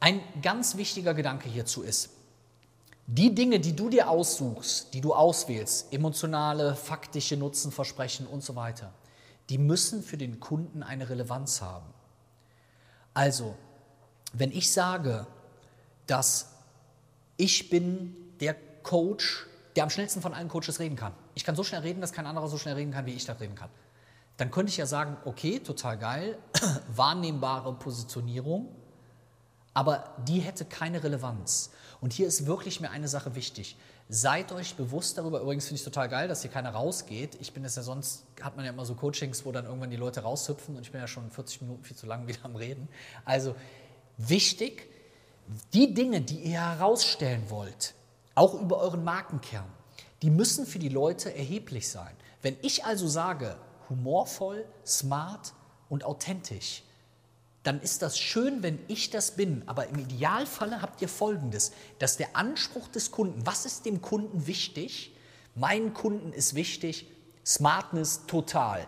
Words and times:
Ein 0.00 0.22
ganz 0.40 0.76
wichtiger 0.76 1.12
Gedanke 1.12 1.48
hierzu 1.48 1.82
ist, 1.82 2.10
die 3.06 3.34
Dinge, 3.34 3.60
die 3.60 3.76
du 3.76 3.90
dir 3.90 4.08
aussuchst, 4.08 4.94
die 4.94 5.00
du 5.00 5.12
auswählst, 5.12 5.92
emotionale, 5.92 6.74
faktische 6.74 7.36
Nutzenversprechen 7.36 8.26
und 8.26 8.42
so 8.42 8.56
weiter, 8.56 8.92
die 9.50 9.58
müssen 9.58 10.02
für 10.02 10.16
den 10.16 10.40
Kunden 10.40 10.82
eine 10.82 11.10
Relevanz 11.10 11.60
haben. 11.60 11.92
Also, 13.12 13.56
wenn 14.32 14.52
ich 14.52 14.72
sage, 14.72 15.26
dass 16.06 16.52
ich 17.36 17.68
bin 17.68 18.16
der 18.40 18.54
Coach, 18.82 19.46
der 19.76 19.84
am 19.84 19.90
schnellsten 19.90 20.22
von 20.22 20.34
allen 20.34 20.48
Coaches 20.48 20.78
reden 20.80 20.96
kann. 20.96 21.12
Ich 21.34 21.44
kann 21.44 21.56
so 21.56 21.64
schnell 21.64 21.82
reden, 21.82 22.00
dass 22.00 22.12
kein 22.12 22.26
anderer 22.26 22.48
so 22.48 22.58
schnell 22.58 22.74
reden 22.74 22.92
kann, 22.92 23.06
wie 23.06 23.14
ich 23.14 23.24
da 23.24 23.34
reden 23.34 23.54
kann. 23.54 23.70
Dann 24.36 24.50
könnte 24.50 24.70
ich 24.70 24.76
ja 24.76 24.86
sagen, 24.86 25.16
okay, 25.24 25.58
total 25.58 25.98
geil, 25.98 26.38
wahrnehmbare 26.94 27.74
Positionierung, 27.74 28.68
aber 29.80 30.04
die 30.28 30.40
hätte 30.40 30.66
keine 30.66 31.02
Relevanz. 31.02 31.70
Und 32.02 32.12
hier 32.12 32.26
ist 32.26 32.44
wirklich 32.44 32.82
mir 32.82 32.90
eine 32.90 33.08
Sache 33.08 33.34
wichtig. 33.34 33.78
Seid 34.10 34.52
euch 34.52 34.74
bewusst 34.74 35.16
darüber, 35.16 35.40
übrigens 35.40 35.68
finde 35.68 35.78
ich 35.78 35.84
total 35.84 36.10
geil, 36.10 36.28
dass 36.28 36.42
hier 36.42 36.50
keiner 36.50 36.72
rausgeht. 36.72 37.38
Ich 37.40 37.54
bin 37.54 37.64
es 37.64 37.76
ja 37.76 37.82
sonst, 37.82 38.26
hat 38.42 38.56
man 38.56 38.66
ja 38.66 38.72
immer 38.72 38.84
so 38.84 38.94
Coachings, 38.94 39.46
wo 39.46 39.52
dann 39.52 39.64
irgendwann 39.64 39.88
die 39.88 39.96
Leute 39.96 40.20
raushüpfen 40.20 40.76
und 40.76 40.82
ich 40.82 40.92
bin 40.92 41.00
ja 41.00 41.06
schon 41.06 41.30
40 41.30 41.62
Minuten 41.62 41.82
viel 41.82 41.96
zu 41.96 42.04
lang 42.04 42.26
wieder 42.26 42.44
am 42.44 42.56
Reden. 42.56 42.88
Also 43.24 43.54
wichtig, 44.18 44.86
die 45.72 45.94
Dinge, 45.94 46.20
die 46.20 46.40
ihr 46.40 46.60
herausstellen 46.60 47.44
wollt, 47.48 47.94
auch 48.34 48.60
über 48.60 48.80
euren 48.80 49.02
Markenkern, 49.02 49.64
die 50.20 50.28
müssen 50.28 50.66
für 50.66 50.78
die 50.78 50.90
Leute 50.90 51.34
erheblich 51.34 51.88
sein. 51.88 52.14
Wenn 52.42 52.58
ich 52.60 52.84
also 52.84 53.08
sage, 53.08 53.56
humorvoll, 53.88 54.66
smart 54.84 55.54
und 55.88 56.04
authentisch, 56.04 56.82
dann 57.62 57.80
ist 57.80 58.02
das 58.02 58.18
schön, 58.18 58.62
wenn 58.62 58.78
ich 58.88 59.10
das 59.10 59.32
bin. 59.32 59.62
Aber 59.66 59.86
im 59.86 59.98
Idealfalle 59.98 60.80
habt 60.80 61.02
ihr 61.02 61.08
Folgendes, 61.08 61.72
dass 61.98 62.16
der 62.16 62.34
Anspruch 62.36 62.88
des 62.88 63.10
Kunden, 63.10 63.44
was 63.44 63.66
ist 63.66 63.84
dem 63.84 64.00
Kunden 64.00 64.46
wichtig? 64.46 65.14
Mein 65.54 65.92
Kunden 65.92 66.32
ist 66.32 66.54
wichtig, 66.54 67.06
Smartness 67.44 68.26
total. 68.26 68.86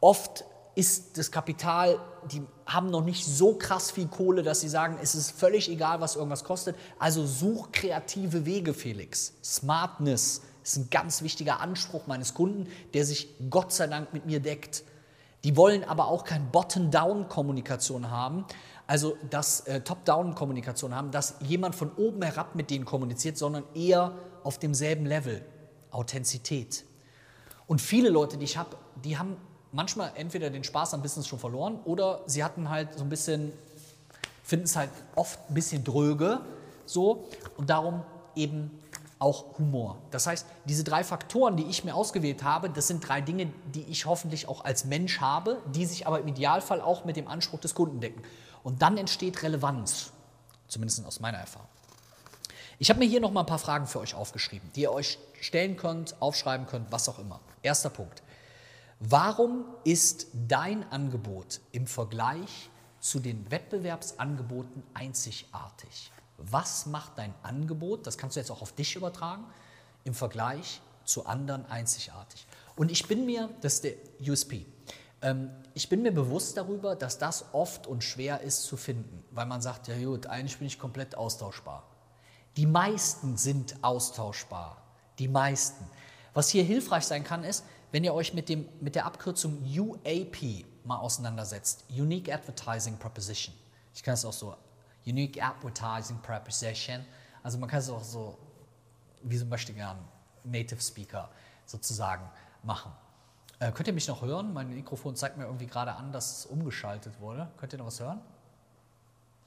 Oft 0.00 0.44
ist 0.74 1.18
das 1.18 1.32
Kapital, 1.32 1.98
die 2.30 2.40
haben 2.64 2.90
noch 2.90 3.04
nicht 3.04 3.26
so 3.26 3.54
krass 3.54 3.90
viel 3.90 4.06
Kohle, 4.06 4.42
dass 4.44 4.60
sie 4.60 4.68
sagen, 4.68 4.96
es 5.02 5.14
ist 5.14 5.32
völlig 5.32 5.68
egal, 5.68 6.00
was 6.00 6.14
irgendwas 6.14 6.44
kostet. 6.44 6.76
Also 6.98 7.26
such 7.26 7.72
kreative 7.72 8.46
Wege, 8.46 8.72
Felix. 8.72 9.32
Smartness 9.42 10.42
ist 10.62 10.76
ein 10.76 10.88
ganz 10.90 11.22
wichtiger 11.22 11.60
Anspruch 11.60 12.06
meines 12.06 12.32
Kunden, 12.32 12.68
der 12.94 13.04
sich 13.04 13.28
Gott 13.50 13.72
sei 13.72 13.88
Dank 13.88 14.12
mit 14.12 14.26
mir 14.26 14.40
deckt. 14.40 14.84
Die 15.48 15.56
wollen 15.56 15.82
aber 15.82 16.08
auch 16.08 16.24
kein 16.24 16.50
Bottom-Down-Kommunikation 16.50 18.10
haben, 18.10 18.44
also 18.86 19.16
das 19.30 19.60
äh, 19.60 19.80
Top-Down-Kommunikation 19.80 20.94
haben, 20.94 21.10
dass 21.10 21.36
jemand 21.40 21.74
von 21.74 21.90
oben 21.96 22.20
herab 22.20 22.54
mit 22.54 22.68
denen 22.68 22.84
kommuniziert, 22.84 23.38
sondern 23.38 23.64
eher 23.74 24.12
auf 24.44 24.58
demselben 24.58 25.06
Level. 25.06 25.42
Authentizität. 25.90 26.84
Und 27.66 27.80
viele 27.80 28.10
Leute, 28.10 28.36
die 28.36 28.44
ich 28.44 28.58
habe, 28.58 28.76
die 29.02 29.16
haben 29.16 29.38
manchmal 29.72 30.12
entweder 30.16 30.50
den 30.50 30.64
Spaß 30.64 30.92
am 30.92 31.00
Business 31.00 31.26
schon 31.26 31.38
verloren 31.38 31.80
oder 31.86 32.20
sie 32.26 32.44
hatten 32.44 32.68
halt 32.68 32.98
so 32.98 33.02
ein 33.02 33.08
bisschen, 33.08 33.50
finden 34.42 34.66
es 34.66 34.76
halt 34.76 34.90
oft 35.14 35.40
ein 35.48 35.54
bisschen 35.54 35.82
dröge, 35.82 36.42
so 36.84 37.26
und 37.56 37.70
darum 37.70 38.02
eben 38.36 38.70
auch 39.18 39.58
Humor. 39.58 39.98
Das 40.10 40.26
heißt, 40.26 40.46
diese 40.64 40.84
drei 40.84 41.02
Faktoren, 41.04 41.56
die 41.56 41.64
ich 41.64 41.84
mir 41.84 41.94
ausgewählt 41.94 42.42
habe, 42.42 42.70
das 42.70 42.86
sind 42.86 43.06
drei 43.06 43.20
Dinge, 43.20 43.52
die 43.74 43.82
ich 43.82 44.06
hoffentlich 44.06 44.48
auch 44.48 44.64
als 44.64 44.84
Mensch 44.84 45.20
habe, 45.20 45.60
die 45.74 45.86
sich 45.86 46.06
aber 46.06 46.20
im 46.20 46.28
Idealfall 46.28 46.80
auch 46.80 47.04
mit 47.04 47.16
dem 47.16 47.28
Anspruch 47.28 47.60
des 47.60 47.74
Kunden 47.74 48.00
decken. 48.00 48.22
Und 48.62 48.82
dann 48.82 48.96
entsteht 48.96 49.42
Relevanz, 49.42 50.12
zumindest 50.68 51.04
aus 51.04 51.20
meiner 51.20 51.38
Erfahrung. 51.38 51.68
Ich 52.78 52.90
habe 52.90 53.00
mir 53.00 53.06
hier 53.06 53.20
noch 53.20 53.32
mal 53.32 53.40
ein 53.40 53.46
paar 53.46 53.58
Fragen 53.58 53.86
für 53.86 53.98
euch 53.98 54.14
aufgeschrieben, 54.14 54.70
die 54.76 54.82
ihr 54.82 54.92
euch 54.92 55.18
stellen 55.40 55.76
könnt, 55.76 56.20
aufschreiben 56.22 56.66
könnt, 56.66 56.92
was 56.92 57.08
auch 57.08 57.18
immer. 57.18 57.40
Erster 57.62 57.90
Punkt. 57.90 58.22
Warum 59.00 59.64
ist 59.84 60.28
dein 60.32 60.90
Angebot 60.90 61.60
im 61.72 61.86
Vergleich 61.86 62.70
zu 63.00 63.20
den 63.20 63.50
Wettbewerbsangeboten 63.50 64.82
einzigartig? 64.94 66.12
Was 66.38 66.86
macht 66.86 67.18
dein 67.18 67.34
Angebot, 67.42 68.06
das 68.06 68.16
kannst 68.16 68.36
du 68.36 68.40
jetzt 68.40 68.50
auch 68.50 68.62
auf 68.62 68.72
dich 68.72 68.96
übertragen, 68.96 69.44
im 70.04 70.14
Vergleich 70.14 70.80
zu 71.04 71.26
anderen 71.26 71.66
einzigartig? 71.66 72.46
Und 72.76 72.90
ich 72.90 73.06
bin 73.06 73.26
mir, 73.26 73.50
das 73.60 73.74
ist 73.74 73.84
der 73.84 73.94
USP, 74.26 74.64
ähm, 75.20 75.50
ich 75.74 75.88
bin 75.88 76.02
mir 76.02 76.12
bewusst 76.12 76.56
darüber, 76.56 76.94
dass 76.94 77.18
das 77.18 77.46
oft 77.52 77.86
und 77.86 78.04
schwer 78.04 78.40
ist 78.40 78.62
zu 78.62 78.76
finden, 78.76 79.24
weil 79.32 79.46
man 79.46 79.60
sagt, 79.60 79.88
ja 79.88 79.98
gut, 79.98 80.26
eigentlich 80.26 80.58
bin 80.58 80.66
ich 80.66 80.78
komplett 80.78 81.16
austauschbar. 81.16 81.84
Die 82.56 82.66
meisten 82.66 83.36
sind 83.36 83.76
austauschbar, 83.82 84.82
die 85.18 85.28
meisten. 85.28 85.84
Was 86.34 86.48
hier 86.50 86.62
hilfreich 86.62 87.04
sein 87.04 87.24
kann, 87.24 87.44
ist, 87.44 87.64
wenn 87.90 88.04
ihr 88.04 88.14
euch 88.14 88.34
mit, 88.34 88.48
dem, 88.48 88.68
mit 88.80 88.94
der 88.94 89.06
Abkürzung 89.06 89.62
UAP 89.64 90.64
mal 90.84 90.98
auseinandersetzt, 90.98 91.84
Unique 91.90 92.32
Advertising 92.32 92.96
Proposition. 92.98 93.54
Ich 93.94 94.02
kann 94.02 94.14
es 94.14 94.24
auch 94.24 94.32
so 94.32 94.54
Unique 95.08 95.42
Advertising 95.42 96.18
Preposition. 96.20 97.04
Also 97.42 97.58
man 97.58 97.68
kann 97.68 97.78
es 97.80 97.88
auch 97.88 98.02
so, 98.02 98.38
wie 99.22 99.36
so 99.36 99.46
möchte 99.46 99.72
gern 99.72 99.98
Native 100.44 100.80
Speaker 100.80 101.28
sozusagen 101.64 102.28
machen. 102.62 102.92
Äh, 103.60 103.72
könnt 103.72 103.88
ihr 103.88 103.94
mich 103.94 104.06
noch 104.06 104.22
hören? 104.22 104.52
Mein 104.52 104.72
Mikrofon 104.74 105.16
zeigt 105.16 105.36
mir 105.36 105.44
irgendwie 105.44 105.66
gerade 105.66 105.94
an, 105.94 106.12
dass 106.12 106.38
es 106.38 106.46
umgeschaltet 106.46 107.20
wurde. 107.20 107.48
Könnt 107.56 107.72
ihr 107.72 107.78
noch 107.78 107.86
was 107.86 108.00
hören? 108.00 108.20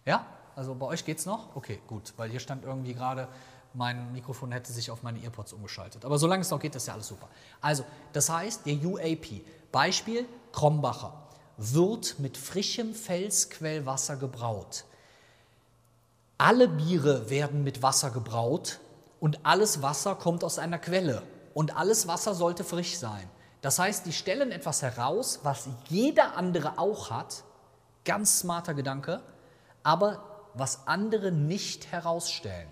Ja? 0.06 0.26
Also 0.56 0.76
bei 0.76 0.86
euch 0.88 1.06
geht 1.06 1.20
es 1.20 1.26
noch? 1.26 1.56
Okay, 1.56 1.82
gut, 1.88 2.14
weil 2.18 2.30
hier 2.30 2.40
stand 2.40 2.66
irgendwie 2.66 2.94
gerade, 2.94 3.28
mein 3.74 4.12
Mikrofon 4.12 4.52
hätte 4.52 4.74
sich 4.74 4.92
auf 4.92 5.02
meine 5.02 5.24
Earpods 5.24 5.54
umgeschaltet. 5.54 6.04
Aber 6.04 6.18
solange 6.18 6.42
es 6.42 6.50
noch 6.50 6.60
geht, 6.60 6.76
ist 6.76 6.88
ja 6.88 6.94
alles 6.94 7.08
super. 7.08 7.30
Also, 7.62 7.86
das 8.12 8.30
heißt, 8.30 8.66
der 8.66 8.74
UAP, 8.84 9.46
Beispiel 9.72 10.26
Krombacher, 10.52 11.14
wird 11.58 12.20
mit 12.20 12.38
frischem 12.38 12.94
Felsquellwasser 12.94 14.18
gebraut. 14.18 14.84
Alle 16.44 16.68
Biere 16.68 17.30
werden 17.30 17.64
mit 17.64 17.84
Wasser 17.84 18.10
gebraut 18.10 18.80
und 19.20 19.46
alles 19.46 19.84
Wasser 19.84 20.16
kommt 20.16 20.44
aus 20.44 20.58
einer 20.58 20.80
Quelle 20.80 21.22
und 21.54 21.78
alles 21.78 22.08
Wasser 22.08 22.34
sollte 22.34 22.64
frisch 22.64 22.98
sein. 22.98 23.30
Das 23.62 23.78
heißt, 23.78 24.08
die 24.08 24.12
stellen 24.12 24.52
etwas 24.52 24.82
heraus, 24.82 25.42
was 25.44 25.70
jeder 25.90 26.36
andere 26.38 26.80
auch 26.80 27.12
hat, 27.12 27.44
ganz 28.06 28.40
smarter 28.40 28.74
Gedanke, 28.74 29.22
aber 29.84 30.24
was 30.56 30.88
andere 30.88 31.32
nicht 31.32 31.92
herausstellen. 31.92 32.70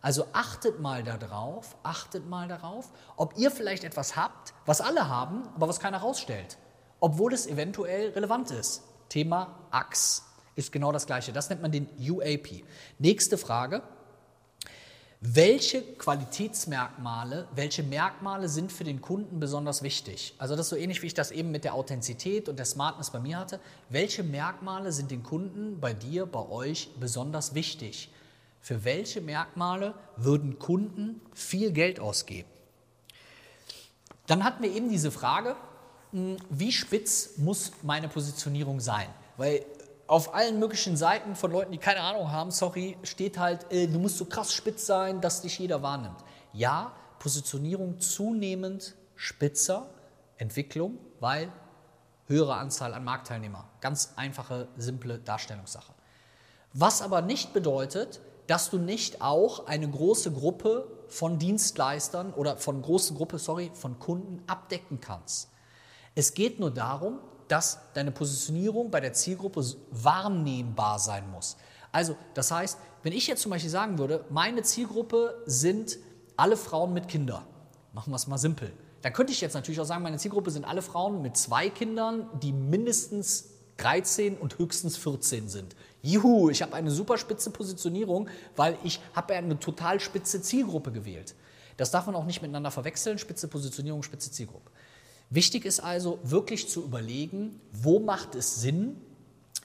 Also 0.00 0.24
achtet 0.32 0.80
mal 0.80 1.02
darauf, 1.02 1.76
achtet 1.82 2.26
mal 2.26 2.48
darauf, 2.48 2.88
ob 3.16 3.36
ihr 3.36 3.50
vielleicht 3.50 3.84
etwas 3.84 4.16
habt, 4.16 4.54
was 4.64 4.80
alle 4.80 5.10
haben, 5.10 5.46
aber 5.56 5.68
was 5.68 5.78
keiner 5.78 6.00
herausstellt, 6.00 6.56
obwohl 7.00 7.34
es 7.34 7.46
eventuell 7.46 8.12
relevant 8.12 8.50
ist. 8.50 8.82
Thema 9.10 9.58
Ax 9.70 10.24
ist 10.56 10.72
genau 10.72 10.92
das 10.92 11.06
Gleiche. 11.06 11.32
Das 11.32 11.48
nennt 11.48 11.62
man 11.62 11.72
den 11.72 11.88
UAP. 11.98 12.64
Nächste 12.98 13.38
Frage. 13.38 13.82
Welche 15.22 15.82
Qualitätsmerkmale, 15.82 17.46
welche 17.54 17.82
Merkmale 17.82 18.48
sind 18.48 18.72
für 18.72 18.84
den 18.84 19.02
Kunden 19.02 19.38
besonders 19.38 19.82
wichtig? 19.82 20.34
Also 20.38 20.56
das 20.56 20.66
ist 20.66 20.70
so 20.70 20.76
ähnlich, 20.76 21.02
wie 21.02 21.08
ich 21.08 21.14
das 21.14 21.30
eben 21.30 21.50
mit 21.50 21.64
der 21.64 21.74
Authentizität 21.74 22.48
und 22.48 22.58
der 22.58 22.64
Smartness 22.64 23.10
bei 23.10 23.20
mir 23.20 23.38
hatte. 23.38 23.60
Welche 23.90 24.22
Merkmale 24.22 24.92
sind 24.92 25.10
den 25.10 25.22
Kunden 25.22 25.78
bei 25.78 25.92
dir, 25.92 26.24
bei 26.24 26.48
euch 26.48 26.88
besonders 26.98 27.54
wichtig? 27.54 28.10
Für 28.62 28.82
welche 28.84 29.20
Merkmale 29.20 29.92
würden 30.16 30.58
Kunden 30.58 31.20
viel 31.34 31.72
Geld 31.72 32.00
ausgeben? 32.00 32.48
Dann 34.26 34.42
hatten 34.42 34.62
wir 34.62 34.72
eben 34.72 34.88
diese 34.88 35.10
Frage, 35.10 35.54
hm, 36.12 36.38
wie 36.48 36.72
spitz 36.72 37.36
muss 37.36 37.72
meine 37.82 38.08
Positionierung 38.08 38.80
sein? 38.80 39.08
Weil 39.36 39.66
auf 40.10 40.34
allen 40.34 40.58
möglichen 40.58 40.96
Seiten 40.96 41.36
von 41.36 41.52
Leuten, 41.52 41.70
die 41.70 41.78
keine 41.78 42.00
Ahnung 42.00 42.32
haben, 42.32 42.50
sorry, 42.50 42.98
steht 43.04 43.38
halt, 43.38 43.72
äh, 43.72 43.86
du 43.86 44.00
musst 44.00 44.18
so 44.18 44.24
krass 44.24 44.52
spitz 44.52 44.84
sein, 44.84 45.20
dass 45.20 45.40
dich 45.40 45.56
jeder 45.60 45.82
wahrnimmt. 45.82 46.18
Ja, 46.52 46.96
Positionierung 47.20 48.00
zunehmend 48.00 48.96
spitzer, 49.14 49.88
Entwicklung, 50.36 50.98
weil 51.20 51.52
höhere 52.26 52.54
Anzahl 52.54 52.92
an 52.94 53.04
Marktteilnehmer. 53.04 53.68
Ganz 53.80 54.14
einfache, 54.16 54.66
simple 54.76 55.20
Darstellungssache. 55.20 55.92
Was 56.72 57.02
aber 57.02 57.22
nicht 57.22 57.52
bedeutet, 57.52 58.20
dass 58.48 58.68
du 58.68 58.78
nicht 58.78 59.22
auch 59.22 59.68
eine 59.68 59.88
große 59.88 60.32
Gruppe 60.32 60.88
von 61.06 61.38
Dienstleistern 61.38 62.32
oder 62.32 62.56
von 62.56 62.82
großen 62.82 63.16
Gruppe, 63.16 63.38
sorry, 63.38 63.70
von 63.74 64.00
Kunden 64.00 64.42
abdecken 64.48 65.00
kannst. 65.00 65.50
Es 66.16 66.34
geht 66.34 66.58
nur 66.58 66.72
darum, 66.72 67.20
dass 67.50 67.80
deine 67.94 68.12
Positionierung 68.12 68.90
bei 68.90 69.00
der 69.00 69.12
Zielgruppe 69.12 69.64
wahrnehmbar 69.90 70.98
sein 70.98 71.28
muss. 71.30 71.56
Also, 71.92 72.16
das 72.34 72.50
heißt, 72.50 72.78
wenn 73.02 73.12
ich 73.12 73.26
jetzt 73.26 73.42
zum 73.42 73.50
Beispiel 73.50 73.70
sagen 73.70 73.98
würde, 73.98 74.24
meine 74.30 74.62
Zielgruppe 74.62 75.42
sind 75.46 75.98
alle 76.36 76.56
Frauen 76.56 76.92
mit 76.92 77.08
Kindern, 77.08 77.44
machen 77.92 78.12
wir 78.12 78.16
es 78.16 78.26
mal 78.28 78.38
simpel, 78.38 78.72
dann 79.02 79.12
könnte 79.12 79.32
ich 79.32 79.40
jetzt 79.40 79.54
natürlich 79.54 79.80
auch 79.80 79.84
sagen, 79.84 80.02
meine 80.02 80.18
Zielgruppe 80.18 80.50
sind 80.50 80.64
alle 80.64 80.82
Frauen 80.82 81.22
mit 81.22 81.36
zwei 81.36 81.70
Kindern, 81.70 82.28
die 82.40 82.52
mindestens 82.52 83.46
13 83.78 84.36
und 84.36 84.58
höchstens 84.58 84.96
14 84.98 85.48
sind. 85.48 85.74
Juhu, 86.02 86.50
ich 86.50 86.62
habe 86.62 86.74
eine 86.74 86.90
super 86.90 87.18
spitze 87.18 87.50
Positionierung, 87.50 88.28
weil 88.54 88.76
ich 88.84 89.00
habe 89.14 89.34
eine 89.34 89.58
total 89.58 90.00
spitze 90.00 90.42
Zielgruppe 90.42 90.92
gewählt. 90.92 91.34
Das 91.78 91.90
darf 91.90 92.06
man 92.06 92.14
auch 92.14 92.26
nicht 92.26 92.42
miteinander 92.42 92.70
verwechseln, 92.70 93.18
spitze 93.18 93.48
Positionierung, 93.48 94.02
spitze 94.02 94.30
Zielgruppe. 94.30 94.70
Wichtig 95.30 95.64
ist 95.64 95.78
also 95.78 96.18
wirklich 96.24 96.68
zu 96.68 96.82
überlegen, 96.82 97.60
wo 97.72 98.00
macht 98.00 98.34
es 98.34 98.60
Sinn, 98.60 98.96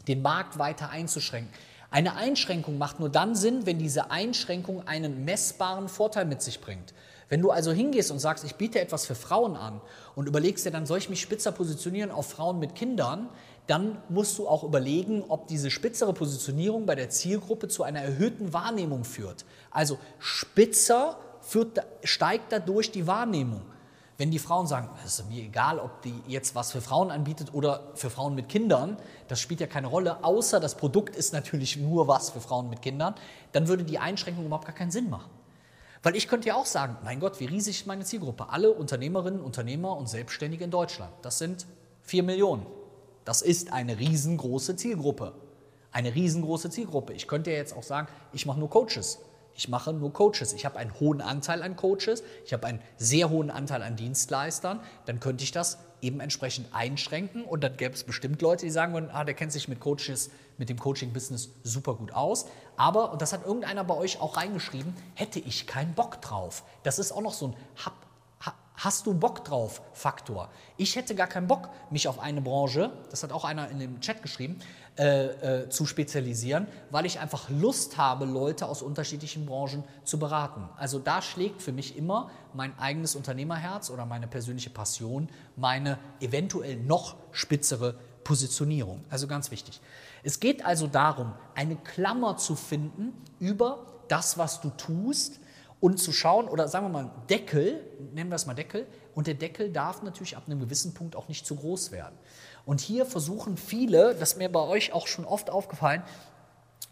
den 0.07 0.21
Markt 0.21 0.59
weiter 0.59 0.89
einzuschränken. 0.89 1.51
Eine 1.89 2.15
Einschränkung 2.15 2.77
macht 2.77 2.99
nur 2.99 3.09
dann 3.09 3.33
Sinn, 3.33 3.65
wenn 3.65 3.79
diese 3.79 4.11
Einschränkung 4.11 4.87
einen 4.87 5.25
messbaren 5.25 5.89
Vorteil 5.89 6.25
mit 6.25 6.43
sich 6.43 6.61
bringt. 6.61 6.93
Wenn 7.29 7.41
du 7.41 7.49
also 7.49 7.71
hingehst 7.71 8.11
und 8.11 8.19
sagst, 8.19 8.43
ich 8.43 8.55
biete 8.55 8.79
etwas 8.79 9.07
für 9.07 9.15
Frauen 9.15 9.55
an 9.55 9.81
und 10.13 10.27
überlegst 10.27 10.65
dir, 10.65 10.71
dann 10.71 10.85
soll 10.85 10.99
ich 10.99 11.09
mich 11.09 11.21
spitzer 11.21 11.51
positionieren 11.51 12.11
auf 12.11 12.29
Frauen 12.29 12.59
mit 12.59 12.75
Kindern, 12.75 13.29
dann 13.65 13.97
musst 14.09 14.37
du 14.37 14.47
auch 14.47 14.63
überlegen, 14.63 15.23
ob 15.29 15.47
diese 15.47 15.71
spitzere 15.71 16.13
Positionierung 16.13 16.85
bei 16.85 16.93
der 16.93 17.09
Zielgruppe 17.09 17.67
zu 17.69 17.81
einer 17.81 18.01
erhöhten 18.01 18.53
Wahrnehmung 18.53 19.03
führt. 19.03 19.45
Also 19.71 19.97
spitzer 20.19 21.17
führt, 21.41 21.79
steigt 22.03 22.51
dadurch 22.51 22.91
die 22.91 23.07
Wahrnehmung. 23.07 23.61
Wenn 24.17 24.31
die 24.31 24.39
Frauen 24.39 24.65
sagen, 24.65 24.89
es 25.05 25.19
ist 25.19 25.29
mir 25.29 25.43
egal, 25.43 25.77
ob 25.77 26.01
die 26.01 26.13
jetzt 26.27 26.55
was 26.55 26.71
für 26.71 26.79
Frauen 26.79 27.11
anbietet 27.11 27.53
oder 27.53 27.91
für 27.95 28.09
Frauen 28.09 28.33
mit 28.33 28.47
Kindern, 28.47 28.95
das 29.27 29.41
spielt 29.41 29.59
ja 29.59 29.67
keine 29.67 29.87
Rolle, 29.87 30.23
außer 30.23 30.61
das 30.61 30.75
Produkt 30.75 31.17
ist 31.17 31.33
natürlich 31.33 31.75
nur 31.75 32.07
was 32.07 32.29
für 32.29 32.39
Frauen 32.39 32.69
mit 32.69 32.81
Kindern, 32.81 33.15
dann 33.51 33.67
würde 33.67 33.83
die 33.83 33.99
Einschränkung 33.99 34.45
überhaupt 34.45 34.65
gar 34.65 34.75
keinen 34.75 34.91
Sinn 34.91 35.09
machen. 35.09 35.29
Weil 36.01 36.15
ich 36.15 36.29
könnte 36.29 36.47
ja 36.47 36.55
auch 36.55 36.65
sagen, 36.65 36.97
mein 37.03 37.19
Gott, 37.19 37.39
wie 37.41 37.45
riesig 37.45 37.81
ist 37.81 37.87
meine 37.87 38.05
Zielgruppe? 38.05 38.49
Alle 38.49 38.71
Unternehmerinnen, 38.71 39.41
Unternehmer 39.41 39.97
und 39.97 40.07
Selbstständige 40.07 40.63
in 40.63 40.71
Deutschland. 40.71 41.11
Das 41.21 41.39
sind 41.39 41.65
vier 42.03 42.23
Millionen. 42.23 42.65
Das 43.25 43.41
ist 43.41 43.73
eine 43.73 43.97
riesengroße 43.97 44.75
Zielgruppe. 44.75 45.33
Eine 45.91 46.13
riesengroße 46.13 46.69
Zielgruppe. 46.69 47.13
Ich 47.13 47.27
könnte 47.27 47.51
ja 47.51 47.57
jetzt 47.57 47.75
auch 47.75 47.83
sagen, 47.83 48.07
ich 48.31 48.45
mache 48.45 48.59
nur 48.59 48.69
Coaches. 48.69 49.19
Ich 49.55 49.69
mache 49.69 49.93
nur 49.93 50.11
Coaches. 50.11 50.53
Ich 50.53 50.65
habe 50.65 50.77
einen 50.77 50.99
hohen 50.99 51.21
Anteil 51.21 51.63
an 51.63 51.75
Coaches, 51.75 52.23
ich 52.45 52.53
habe 52.53 52.67
einen 52.67 52.81
sehr 52.97 53.29
hohen 53.29 53.49
Anteil 53.49 53.81
an 53.81 53.95
Dienstleistern. 53.95 54.81
Dann 55.05 55.19
könnte 55.19 55.43
ich 55.43 55.51
das 55.51 55.77
eben 56.01 56.19
entsprechend 56.19 56.67
einschränken 56.73 57.43
und 57.43 57.63
dann 57.63 57.77
gäbe 57.77 57.93
es 57.93 58.03
bestimmt 58.03 58.41
Leute, 58.41 58.65
die 58.65 58.71
sagen 58.71 58.93
würden, 58.93 59.09
ah, 59.11 59.23
der 59.23 59.33
kennt 59.33 59.51
sich 59.51 59.67
mit 59.67 59.79
Coaches, 59.79 60.29
mit 60.57 60.69
dem 60.69 60.77
Coaching-Business 60.77 61.49
super 61.63 61.95
gut 61.95 62.13
aus. 62.13 62.45
Aber, 62.77 63.11
und 63.11 63.21
das 63.21 63.33
hat 63.33 63.45
irgendeiner 63.45 63.83
bei 63.83 63.95
euch 63.95 64.21
auch 64.21 64.37
reingeschrieben, 64.37 64.93
hätte 65.15 65.39
ich 65.39 65.65
keinen 65.65 65.93
Bock 65.93 66.21
drauf. 66.21 66.63
Das 66.83 66.99
ist 66.99 67.11
auch 67.11 67.21
noch 67.21 67.33
so 67.33 67.47
ein 67.47 67.55
Hab 67.83 68.04
Hast 68.77 69.05
du 69.05 69.13
Bock 69.13 69.45
drauf? 69.45 69.81
Faktor. 69.93 70.49
Ich 70.77 70.95
hätte 70.95 71.15
gar 71.15 71.27
keinen 71.27 71.47
Bock, 71.47 71.69
mich 71.89 72.07
auf 72.07 72.19
eine 72.19 72.41
Branche, 72.41 72.91
das 73.09 73.23
hat 73.23 73.31
auch 73.31 73.45
einer 73.45 73.69
in 73.69 73.79
dem 73.79 74.01
Chat 74.01 74.21
geschrieben, 74.21 74.59
äh, 74.97 75.63
äh, 75.63 75.69
zu 75.69 75.85
spezialisieren, 75.85 76.67
weil 76.89 77.05
ich 77.05 77.19
einfach 77.19 77.49
Lust 77.49 77.97
habe, 77.97 78.25
Leute 78.25 78.67
aus 78.67 78.81
unterschiedlichen 78.81 79.45
Branchen 79.45 79.83
zu 80.03 80.19
beraten. 80.19 80.69
Also 80.77 80.99
da 80.99 81.21
schlägt 81.21 81.61
für 81.61 81.71
mich 81.71 81.97
immer 81.97 82.29
mein 82.53 82.77
eigenes 82.79 83.15
Unternehmerherz 83.15 83.89
oder 83.89 84.05
meine 84.05 84.27
persönliche 84.27 84.69
Passion, 84.69 85.29
meine 85.55 85.97
eventuell 86.19 86.77
noch 86.77 87.15
spitzere 87.31 87.95
Positionierung. 88.23 89.03
Also 89.09 89.27
ganz 89.27 89.51
wichtig. 89.51 89.79
Es 90.23 90.39
geht 90.39 90.65
also 90.65 90.87
darum, 90.87 91.33
eine 91.55 91.75
Klammer 91.77 92.37
zu 92.37 92.55
finden 92.55 93.13
über 93.39 93.85
das, 94.07 94.37
was 94.37 94.61
du 94.61 94.69
tust, 94.71 95.39
und 95.79 95.99
zu 95.99 96.11
schauen, 96.11 96.47
oder 96.47 96.67
sagen 96.67 96.85
wir 96.85 96.89
mal 96.89 97.11
Deckel, 97.29 97.81
nennen 98.13 98.29
wir 98.29 98.35
es 98.35 98.45
mal 98.45 98.53
Deckel, 98.53 98.87
und 99.13 99.27
der 99.27 99.33
Deckel 99.33 99.71
darf 99.71 100.01
natürlich 100.03 100.37
ab 100.37 100.43
einem 100.47 100.59
gewissen 100.59 100.93
Punkt 100.93 101.15
auch 101.15 101.27
nicht 101.27 101.45
zu 101.45 101.55
groß 101.55 101.91
werden. 101.91 102.17
Und 102.65 102.81
hier 102.81 103.05
versuchen 103.05 103.57
viele, 103.57 104.15
das 104.15 104.33
ist 104.33 104.37
mir 104.37 104.51
bei 104.51 104.61
euch 104.61 104.93
auch 104.93 105.07
schon 105.07 105.25
oft 105.25 105.49
aufgefallen, 105.49 106.03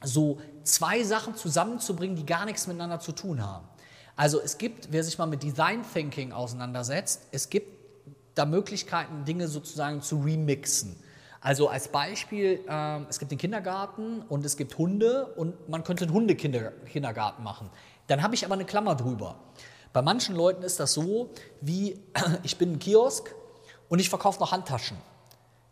so 0.03 0.39
zwei 0.63 1.03
Sachen 1.03 1.35
zusammenzubringen, 1.35 2.15
die 2.15 2.25
gar 2.25 2.45
nichts 2.45 2.67
miteinander 2.67 2.99
zu 2.99 3.13
tun 3.13 3.45
haben. 3.45 3.67
Also 4.15 4.39
es 4.39 4.57
gibt, 4.57 4.91
wer 4.91 5.03
sich 5.03 5.17
mal 5.17 5.25
mit 5.25 5.41
Design 5.43 5.81
Thinking 5.91 6.31
auseinandersetzt, 6.31 7.27
es 7.31 7.49
gibt 7.49 7.67
da 8.35 8.45
Möglichkeiten, 8.45 9.25
Dinge 9.25 9.47
sozusagen 9.47 10.01
zu 10.01 10.19
remixen. 10.19 10.95
Also 11.41 11.67
als 11.67 11.89
Beispiel, 11.89 12.61
äh, 12.69 12.99
es 13.09 13.19
gibt 13.19 13.31
den 13.31 13.37
Kindergarten 13.37 14.21
und 14.21 14.45
es 14.45 14.55
gibt 14.55 14.77
Hunde 14.77 15.25
und 15.35 15.67
man 15.67 15.83
könnte 15.83 16.05
einen 16.05 16.13
Hundekindergarten 16.13 17.43
machen. 17.43 17.69
Dann 18.07 18.21
habe 18.21 18.35
ich 18.35 18.45
aber 18.45 18.55
eine 18.55 18.65
Klammer 18.65 18.95
drüber. 18.95 19.39
Bei 19.93 20.01
manchen 20.01 20.35
Leuten 20.35 20.63
ist 20.63 20.79
das 20.79 20.93
so, 20.93 21.29
wie 21.61 21.99
ich 22.43 22.57
bin 22.57 22.73
ein 22.73 22.79
Kiosk 22.79 23.33
und 23.89 23.99
ich 23.99 24.09
verkaufe 24.09 24.39
noch 24.39 24.51
Handtaschen. 24.51 24.97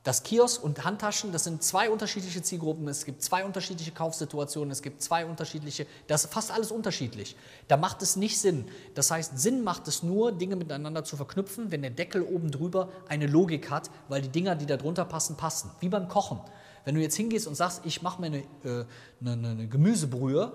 Das 0.04 0.24
Kiosk 0.24 0.64
und 0.64 0.84
Handtaschen, 0.84 1.32
das 1.32 1.44
sind 1.44 1.62
zwei 1.62 1.92
unterschiedliche 1.92 2.42
Zielgruppen, 2.42 2.88
es 2.88 3.06
gibt 3.06 3.22
zwei 3.22 3.46
unterschiedliche 3.46 3.92
Kaufsituationen, 3.92 4.72
es 4.72 4.82
gibt 4.82 5.04
zwei 5.04 5.28
unterschiedliche, 5.28 5.86
das 6.08 6.24
ist 6.24 6.34
fast 6.34 6.52
alles 6.52 6.72
unterschiedlich. 6.72 7.36
Da 7.68 7.78
macht 7.78 8.02
es 8.02 8.16
nicht 8.16 8.40
Sinn. 8.40 8.66
Das 8.96 9.12
heißt, 9.12 9.38
Sinn 9.38 9.64
macht 9.64 9.88
es 9.88 10.02
nur, 10.02 10.32
Dinge 10.32 10.56
miteinander 10.56 11.04
zu 11.04 11.18
verknüpfen, 11.18 11.72
wenn 11.72 11.84
der 11.84 11.92
Deckel 11.92 12.24
oben 12.24 12.50
drüber 12.50 12.90
eine 13.10 13.28
Logik 13.28 13.70
hat, 13.70 13.92
weil 14.08 14.24
die 14.24 14.30
Dinger, 14.30 14.56
die 14.56 14.66
da 14.66 14.76
drunter 14.76 15.06
passen, 15.06 15.38
passen. 15.38 15.70
Wie 15.80 15.90
beim 15.90 16.08
Kochen. 16.08 16.40
Wenn 16.84 16.96
du 16.96 17.02
jetzt 17.02 17.16
hingehst 17.16 17.46
und 17.46 17.54
sagst, 17.54 17.82
ich 17.86 18.02
mache 18.02 18.22
mir 18.22 18.28
eine, 18.28 18.38
äh, 18.64 18.86
eine, 19.24 19.50
eine 19.50 19.68
Gemüsebrühe 19.68 20.52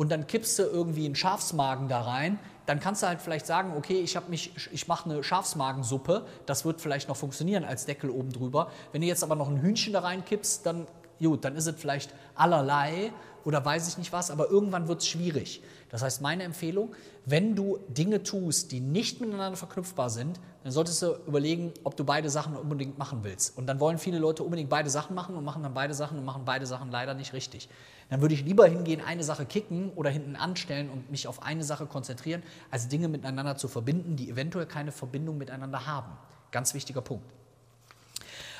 und 0.00 0.10
dann 0.10 0.26
kippst 0.26 0.58
du 0.58 0.62
irgendwie 0.62 1.04
einen 1.04 1.14
Schafsmagen 1.14 1.86
da 1.86 2.00
rein, 2.00 2.38
dann 2.64 2.80
kannst 2.80 3.02
du 3.02 3.06
halt 3.06 3.20
vielleicht 3.20 3.44
sagen, 3.44 3.74
okay, 3.76 4.00
ich, 4.00 4.18
mich, 4.28 4.50
ich 4.72 4.88
mache 4.88 5.10
eine 5.10 5.22
Schafsmagensuppe, 5.22 6.24
das 6.46 6.64
wird 6.64 6.80
vielleicht 6.80 7.10
noch 7.10 7.16
funktionieren 7.16 7.64
als 7.64 7.84
Deckel 7.84 8.08
oben 8.08 8.32
drüber. 8.32 8.70
Wenn 8.92 9.02
du 9.02 9.06
jetzt 9.06 9.22
aber 9.22 9.36
noch 9.36 9.50
ein 9.50 9.60
Hühnchen 9.60 9.92
da 9.92 10.00
reinkippst, 10.00 10.64
dann, 10.64 10.86
gut, 11.18 11.44
dann 11.44 11.54
ist 11.54 11.66
es 11.66 11.74
vielleicht 11.78 12.14
allerlei 12.34 13.12
oder 13.44 13.62
weiß 13.62 13.88
ich 13.88 13.98
nicht 13.98 14.10
was, 14.10 14.30
aber 14.30 14.48
irgendwann 14.48 14.88
wird 14.88 15.02
es 15.02 15.06
schwierig. 15.06 15.62
Das 15.90 16.00
heißt, 16.00 16.22
meine 16.22 16.44
Empfehlung, 16.44 16.94
wenn 17.26 17.54
du 17.54 17.78
Dinge 17.88 18.22
tust, 18.22 18.72
die 18.72 18.80
nicht 18.80 19.20
miteinander 19.20 19.58
verknüpfbar 19.58 20.08
sind, 20.08 20.40
dann 20.62 20.72
solltest 20.72 21.00
du 21.00 21.14
überlegen, 21.26 21.72
ob 21.84 21.96
du 21.96 22.04
beide 22.04 22.28
Sachen 22.28 22.54
unbedingt 22.54 22.98
machen 22.98 23.20
willst. 23.22 23.56
Und 23.56 23.66
dann 23.66 23.80
wollen 23.80 23.96
viele 23.96 24.18
Leute 24.18 24.42
unbedingt 24.42 24.68
beide 24.68 24.90
Sachen 24.90 25.14
machen 25.14 25.34
und 25.34 25.44
machen 25.44 25.62
dann 25.62 25.72
beide 25.72 25.94
Sachen 25.94 26.18
und 26.18 26.24
machen 26.24 26.44
beide 26.44 26.66
Sachen 26.66 26.90
leider 26.90 27.14
nicht 27.14 27.32
richtig. 27.32 27.68
Dann 28.10 28.20
würde 28.20 28.34
ich 28.34 28.44
lieber 28.44 28.66
hingehen, 28.66 29.00
eine 29.00 29.24
Sache 29.24 29.46
kicken 29.46 29.90
oder 29.94 30.10
hinten 30.10 30.36
anstellen 30.36 30.90
und 30.90 31.10
mich 31.10 31.28
auf 31.28 31.42
eine 31.42 31.64
Sache 31.64 31.86
konzentrieren, 31.86 32.42
als 32.70 32.88
Dinge 32.88 33.08
miteinander 33.08 33.56
zu 33.56 33.68
verbinden, 33.68 34.16
die 34.16 34.28
eventuell 34.28 34.66
keine 34.66 34.92
Verbindung 34.92 35.38
miteinander 35.38 35.86
haben. 35.86 36.12
Ganz 36.50 36.74
wichtiger 36.74 37.00
Punkt. 37.00 37.24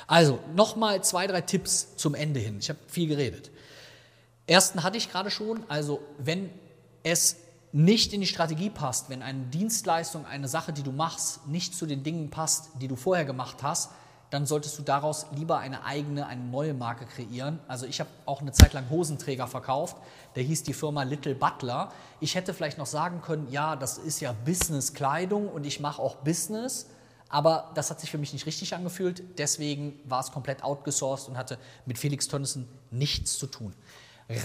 Also, 0.07 0.39
nochmal 0.55 1.03
zwei, 1.03 1.27
drei 1.27 1.41
Tipps 1.41 1.95
zum 1.97 2.15
Ende 2.15 2.39
hin. 2.39 2.57
Ich 2.59 2.69
habe 2.69 2.79
viel 2.87 3.07
geredet. 3.07 3.51
Ersten 4.47 4.83
hatte 4.83 4.97
ich 4.97 5.11
gerade 5.11 5.29
schon, 5.29 5.63
also 5.69 6.01
wenn 6.17 6.49
es 7.03 7.37
nicht 7.73 8.13
in 8.13 8.21
die 8.21 8.27
Strategie 8.27 8.69
passt, 8.69 9.09
wenn 9.09 9.21
eine 9.21 9.43
Dienstleistung, 9.45 10.25
eine 10.25 10.47
Sache, 10.47 10.73
die 10.73 10.83
du 10.83 10.91
machst, 10.91 11.47
nicht 11.47 11.73
zu 11.73 11.85
den 11.85 12.03
Dingen 12.03 12.29
passt, 12.29 12.69
die 12.81 12.87
du 12.87 12.95
vorher 12.95 13.25
gemacht 13.25 13.63
hast, 13.63 13.91
dann 14.29 14.45
solltest 14.45 14.79
du 14.79 14.81
daraus 14.81 15.27
lieber 15.35 15.59
eine 15.59 15.83
eigene, 15.83 16.25
eine 16.25 16.41
neue 16.41 16.73
Marke 16.73 17.05
kreieren. 17.05 17.59
Also 17.67 17.85
ich 17.85 17.99
habe 17.99 18.09
auch 18.25 18.41
eine 18.41 18.53
Zeit 18.53 18.71
lang 18.73 18.89
Hosenträger 18.89 19.45
verkauft, 19.45 19.97
der 20.35 20.43
hieß 20.43 20.63
die 20.63 20.73
Firma 20.73 21.03
Little 21.03 21.35
Butler. 21.35 21.91
Ich 22.21 22.35
hätte 22.35 22.53
vielleicht 22.53 22.77
noch 22.77 22.85
sagen 22.85 23.21
können, 23.21 23.49
ja, 23.51 23.75
das 23.75 23.97
ist 23.97 24.21
ja 24.21 24.33
Business-Kleidung 24.45 25.49
und 25.49 25.65
ich 25.65 25.81
mache 25.81 26.01
auch 26.01 26.15
Business, 26.15 26.87
aber 27.27 27.71
das 27.75 27.89
hat 27.89 27.99
sich 27.99 28.09
für 28.09 28.17
mich 28.17 28.31
nicht 28.31 28.45
richtig 28.45 28.73
angefühlt. 28.73 29.21
Deswegen 29.37 29.99
war 30.05 30.21
es 30.21 30.31
komplett 30.31 30.63
outgesourced 30.63 31.27
und 31.29 31.37
hatte 31.37 31.57
mit 31.85 31.97
Felix 31.97 32.27
Tönnissen 32.27 32.67
nichts 32.89 33.37
zu 33.37 33.47
tun. 33.47 33.73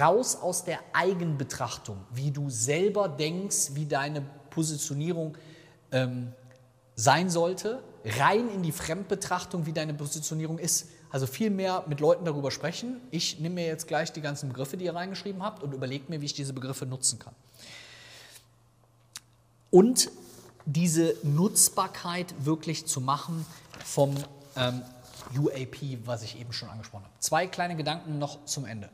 Raus 0.00 0.36
aus 0.36 0.64
der 0.64 0.78
Eigenbetrachtung, 0.92 1.98
wie 2.12 2.30
du 2.30 2.50
selber 2.50 3.08
denkst, 3.08 3.70
wie 3.74 3.86
deine 3.86 4.22
Positionierung 4.50 5.36
ähm, 5.92 6.32
sein 6.94 7.28
sollte, 7.30 7.82
rein 8.04 8.48
in 8.48 8.62
die 8.62 8.72
Fremdbetrachtung, 8.72 9.66
wie 9.66 9.72
deine 9.72 9.94
Positionierung 9.94 10.58
ist. 10.58 10.88
Also 11.10 11.26
viel 11.26 11.50
mehr 11.50 11.84
mit 11.86 12.00
Leuten 12.00 12.24
darüber 12.24 12.50
sprechen. 12.50 13.00
Ich 13.10 13.38
nehme 13.38 13.56
mir 13.56 13.66
jetzt 13.66 13.86
gleich 13.86 14.12
die 14.12 14.20
ganzen 14.20 14.48
Begriffe, 14.48 14.76
die 14.76 14.86
ihr 14.86 14.94
reingeschrieben 14.94 15.42
habt, 15.42 15.62
und 15.62 15.72
überlege 15.72 16.04
mir, 16.08 16.20
wie 16.20 16.26
ich 16.26 16.34
diese 16.34 16.52
Begriffe 16.52 16.86
nutzen 16.86 17.18
kann. 17.18 17.34
Und 19.70 20.10
diese 20.64 21.14
Nutzbarkeit 21.22 22.34
wirklich 22.44 22.86
zu 22.86 23.00
machen 23.00 23.46
vom 23.84 24.14
ähm, 24.56 24.82
UAP, 25.38 26.04
was 26.04 26.22
ich 26.22 26.38
eben 26.40 26.52
schon 26.52 26.68
angesprochen 26.68 27.04
habe. 27.04 27.14
Zwei 27.20 27.46
kleine 27.46 27.76
Gedanken 27.76 28.18
noch 28.18 28.44
zum 28.46 28.64
Ende. 28.64 28.90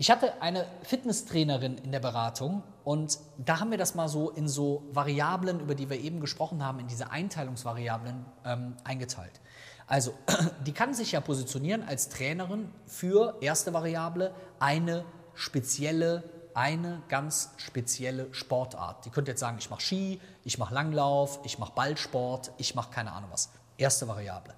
Ich 0.00 0.10
hatte 0.10 0.40
eine 0.40 0.64
Fitnesstrainerin 0.82 1.76
in 1.76 1.92
der 1.92 2.00
Beratung 2.00 2.62
und 2.84 3.18
da 3.36 3.60
haben 3.60 3.70
wir 3.70 3.76
das 3.76 3.94
mal 3.94 4.08
so 4.08 4.30
in 4.30 4.48
so 4.48 4.82
Variablen, 4.92 5.60
über 5.60 5.74
die 5.74 5.90
wir 5.90 6.00
eben 6.00 6.20
gesprochen 6.20 6.64
haben, 6.64 6.78
in 6.78 6.86
diese 6.86 7.10
Einteilungsvariablen 7.10 8.24
ähm, 8.46 8.76
eingeteilt. 8.82 9.42
Also, 9.86 10.14
die 10.66 10.72
kann 10.72 10.94
sich 10.94 11.12
ja 11.12 11.20
positionieren 11.20 11.82
als 11.82 12.08
Trainerin 12.08 12.70
für 12.86 13.36
erste 13.42 13.74
Variable 13.74 14.34
eine 14.58 15.04
spezielle, 15.34 16.24
eine 16.54 17.02
ganz 17.10 17.50
spezielle 17.58 18.32
Sportart. 18.32 19.04
Die 19.04 19.10
könnte 19.10 19.32
jetzt 19.32 19.40
sagen, 19.40 19.58
ich 19.60 19.68
mache 19.68 19.82
Ski, 19.82 20.18
ich 20.44 20.56
mache 20.56 20.72
Langlauf, 20.72 21.40
ich 21.44 21.58
mache 21.58 21.74
Ballsport, 21.74 22.52
ich 22.56 22.74
mache 22.74 22.90
keine 22.90 23.12
Ahnung 23.12 23.28
was. 23.32 23.50
Erste 23.76 24.08
Variable. 24.08 24.54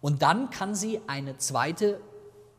Und 0.00 0.22
dann 0.22 0.50
kann 0.50 0.74
sie 0.74 1.00
eine 1.06 1.36
zweite 1.36 2.00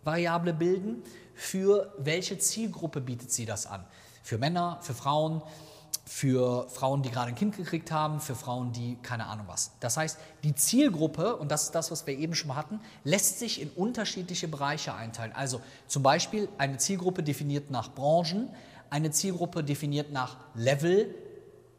Variable 0.06 0.54
bilden, 0.54 1.04
für 1.36 1.94
welche 1.98 2.38
Zielgruppe 2.38 3.02
bietet 3.02 3.32
sie 3.32 3.46
das 3.46 3.66
an. 3.66 3.86
Für 4.24 4.38
Männer, 4.38 4.80
für 4.82 4.94
Frauen, 4.94 5.42
für 6.06 6.68
Frauen, 6.70 7.02
die 7.02 7.12
gerade 7.12 7.30
ein 7.30 7.36
Kind 7.36 7.56
gekriegt 7.56 7.92
haben, 7.92 8.20
für 8.20 8.36
Frauen, 8.36 8.74
die 8.74 8.98
keine 9.02 9.28
Ahnung 9.28 9.46
was. 9.48 9.72
Das 9.80 9.98
heißt, 9.98 10.18
die 10.44 10.54
Zielgruppe, 10.54 11.36
und 11.38 11.50
das 11.50 11.64
ist 11.64 11.76
das, 11.76 11.92
was 11.92 12.06
wir 12.06 12.18
eben 12.18 12.36
schon 12.36 12.50
mal 12.50 12.56
hatten, 12.56 12.80
lässt 13.04 13.40
sich 13.40 13.62
in 13.62 13.70
unterschiedliche 13.70 14.48
Bereiche 14.48 14.94
einteilen. 14.94 15.32
Also 15.34 15.62
zum 15.88 16.04
Beispiel 16.04 16.50
eine 16.58 16.78
Zielgruppe 16.78 17.24
definiert 17.24 17.72
nach 17.72 17.94
Branchen, 17.94 18.50
eine 18.90 19.12
Zielgruppe 19.12 19.64
definiert 19.64 20.12
nach 20.12 20.38
Level 20.56 21.16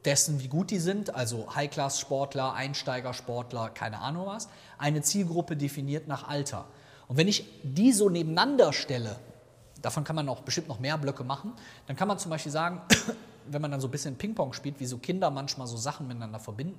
dessen, 0.04 0.40
wie 0.42 0.49
gut 0.49 0.70
die 0.70 0.78
sind, 0.78 1.14
also 1.14 1.54
High-Class-Sportler, 1.54 2.54
Einsteiger-Sportler, 2.54 3.70
keine 3.70 4.00
Ahnung 4.00 4.26
was. 4.26 4.49
Eine 4.78 5.02
Zielgruppe 5.02 5.56
definiert 5.56 6.08
nach 6.08 6.28
Alter. 6.28 6.66
Und 7.08 7.16
wenn 7.16 7.28
ich 7.28 7.44
die 7.62 7.92
so 7.92 8.08
nebeneinander 8.08 8.73
stelle, 8.73 9.16
davon 9.85 10.05
kann 10.05 10.17
man 10.17 10.29
auch 10.29 10.41
bestimmt 10.41 10.69
noch 10.69 10.81
mehr 10.81 10.97
Blöcke 10.97 11.25
machen, 11.25 11.53
dann 11.87 11.97
kann 11.97 12.09
man 12.09 12.19
zum 12.19 12.31
Beispiel 12.31 12.53
sagen, 12.53 12.81
wenn 13.47 13.61
man 13.61 13.71
dann 13.71 13.81
so 13.81 13.88
ein 13.88 13.91
bisschen 13.91 14.17
Ping-Pong 14.17 14.55
spielt, 14.55 14.81
wie 14.81 14.87
so 14.87 14.99
Kinder 14.99 15.31
manchmal 15.31 15.67
so 15.67 15.76
Sachen 15.76 16.09
miteinander 16.09 16.38
verbinden. 16.41 16.79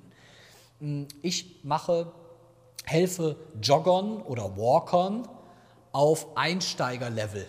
Hm, 0.80 1.06
ich 1.22 1.60
mache, 1.62 2.12
helfe 2.84 3.36
Joggern 3.62 4.20
oder 4.22 4.56
Walkern 4.56 5.28
auf 5.92 6.36
Einsteigerlevel. 6.36 7.46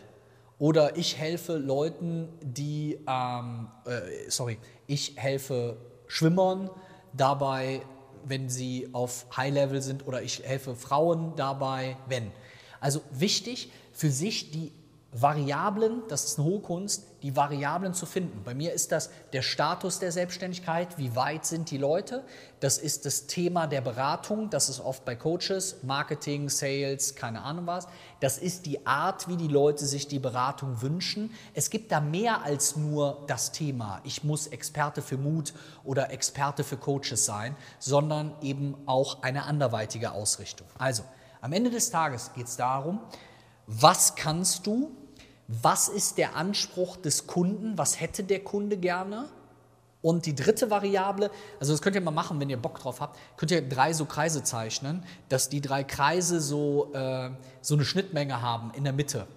Oder 0.59 0.95
ich 0.97 1.17
helfe 1.17 1.57
Leuten, 1.57 2.29
die, 2.41 2.99
ähm, 3.07 3.67
äh, 3.85 4.29
sorry, 4.29 4.57
ich 4.87 5.13
helfe 5.17 5.77
Schwimmern 6.07 6.69
dabei, 7.13 7.81
wenn 8.25 8.49
sie 8.49 8.89
auf 8.93 9.25
High-Level 9.35 9.81
sind, 9.81 10.07
oder 10.07 10.21
ich 10.21 10.43
helfe 10.43 10.75
Frauen 10.75 11.35
dabei, 11.35 11.97
wenn. 12.07 12.31
Also 12.79 13.01
wichtig, 13.11 13.71
für 13.91 14.09
sich 14.09 14.51
die 14.51 14.71
Variablen, 15.13 16.03
das 16.09 16.25
ist 16.25 16.37
eine 16.37 16.47
hohe 16.47 16.59
Kunst, 16.59 17.07
die 17.23 17.35
Variablen 17.35 17.93
zu 17.93 18.05
finden. 18.05 18.43
Bei 18.43 18.53
mir 18.53 18.73
ist 18.73 18.91
das 18.91 19.09
der 19.31 19.41
Status 19.41 19.99
der 19.99 20.11
Selbstständigkeit, 20.11 20.97
wie 20.97 21.15
weit 21.15 21.45
sind 21.45 21.71
die 21.71 21.77
Leute. 21.77 22.25
Das 22.59 22.77
ist 22.77 23.05
das 23.05 23.25
Thema 23.25 23.67
der 23.67 23.79
Beratung, 23.79 24.49
das 24.49 24.67
ist 24.67 24.81
oft 24.81 25.05
bei 25.05 25.15
Coaches, 25.15 25.77
Marketing, 25.83 26.49
Sales, 26.49 27.15
keine 27.15 27.41
Ahnung 27.43 27.67
was. 27.67 27.87
Das 28.19 28.37
ist 28.37 28.65
die 28.65 28.85
Art, 28.85 29.29
wie 29.29 29.37
die 29.37 29.47
Leute 29.47 29.85
sich 29.85 30.09
die 30.09 30.19
Beratung 30.19 30.81
wünschen. 30.81 31.33
Es 31.53 31.69
gibt 31.69 31.93
da 31.93 32.01
mehr 32.01 32.43
als 32.43 32.75
nur 32.75 33.23
das 33.27 33.53
Thema, 33.53 34.01
ich 34.03 34.25
muss 34.25 34.47
Experte 34.47 35.01
für 35.01 35.17
Mut 35.17 35.53
oder 35.85 36.11
Experte 36.11 36.65
für 36.65 36.77
Coaches 36.77 37.25
sein, 37.25 37.55
sondern 37.79 38.35
eben 38.41 38.75
auch 38.85 39.23
eine 39.23 39.45
anderweitige 39.45 40.11
Ausrichtung. 40.11 40.67
Also, 40.77 41.03
am 41.39 41.53
Ende 41.53 41.69
des 41.69 41.91
Tages 41.91 42.31
geht 42.33 42.47
es 42.47 42.57
darum, 42.57 42.99
was 43.67 44.15
kannst 44.15 44.65
du? 44.65 44.91
Was 45.47 45.87
ist 45.87 46.17
der 46.17 46.35
Anspruch 46.35 46.97
des 46.97 47.27
Kunden? 47.27 47.77
Was 47.77 48.01
hätte 48.01 48.23
der 48.23 48.43
Kunde 48.43 48.77
gerne? 48.77 49.29
Und 50.01 50.25
die 50.25 50.35
dritte 50.35 50.69
Variable, 50.69 51.31
also 51.59 51.73
das 51.73 51.81
könnt 51.81 51.95
ihr 51.95 52.01
mal 52.01 52.11
machen, 52.11 52.39
wenn 52.39 52.49
ihr 52.49 52.57
Bock 52.57 52.79
drauf 52.79 53.01
habt, 53.01 53.19
könnt 53.35 53.51
ihr 53.51 53.67
drei 53.67 53.93
so 53.93 54.05
Kreise 54.05 54.43
zeichnen, 54.43 55.03
dass 55.27 55.49
die 55.49 55.59
drei 55.59 55.83
Kreise 55.83 56.39
so, 56.39 56.93
äh, 56.93 57.31
so 57.61 57.75
eine 57.75 57.83
Schnittmenge 57.83 58.41
haben 58.41 58.71
in 58.73 58.83
der 58.83 58.93
Mitte. 58.93 59.27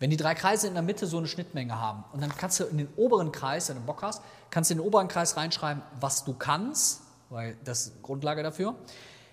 Wenn 0.00 0.10
die 0.10 0.16
drei 0.16 0.34
Kreise 0.34 0.66
in 0.66 0.74
der 0.74 0.82
Mitte 0.82 1.06
so 1.06 1.18
eine 1.18 1.28
Schnittmenge 1.28 1.80
haben 1.80 2.04
und 2.12 2.20
dann 2.20 2.34
kannst 2.36 2.60
du 2.60 2.64
in 2.64 2.78
den 2.78 2.88
oberen 2.96 3.32
Kreis, 3.32 3.68
wenn 3.68 3.76
du 3.76 3.82
Bock 3.82 4.02
hast, 4.02 4.20
kannst 4.50 4.70
du 4.70 4.74
in 4.74 4.78
den 4.78 4.86
oberen 4.86 5.08
Kreis 5.08 5.36
reinschreiben, 5.36 5.82
was 6.00 6.24
du 6.24 6.34
kannst, 6.34 7.02
weil 7.30 7.56
das 7.64 7.86
ist 7.86 8.02
Grundlage 8.02 8.42
dafür. 8.42 8.74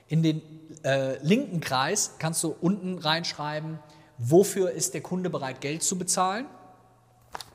In 0.08 0.22
den 0.24 0.42
äh, 0.84 1.18
linken 1.24 1.60
Kreis 1.60 2.16
kannst 2.20 2.44
du 2.44 2.56
unten 2.62 3.00
reinschreiben, 3.00 3.80
wofür 4.22 4.72
ist 4.72 4.94
der 4.94 5.02
Kunde 5.02 5.30
bereit, 5.30 5.62
Geld 5.62 5.84
zu 5.84 5.98
bezahlen. 5.98 6.46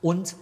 Und 0.03 0.37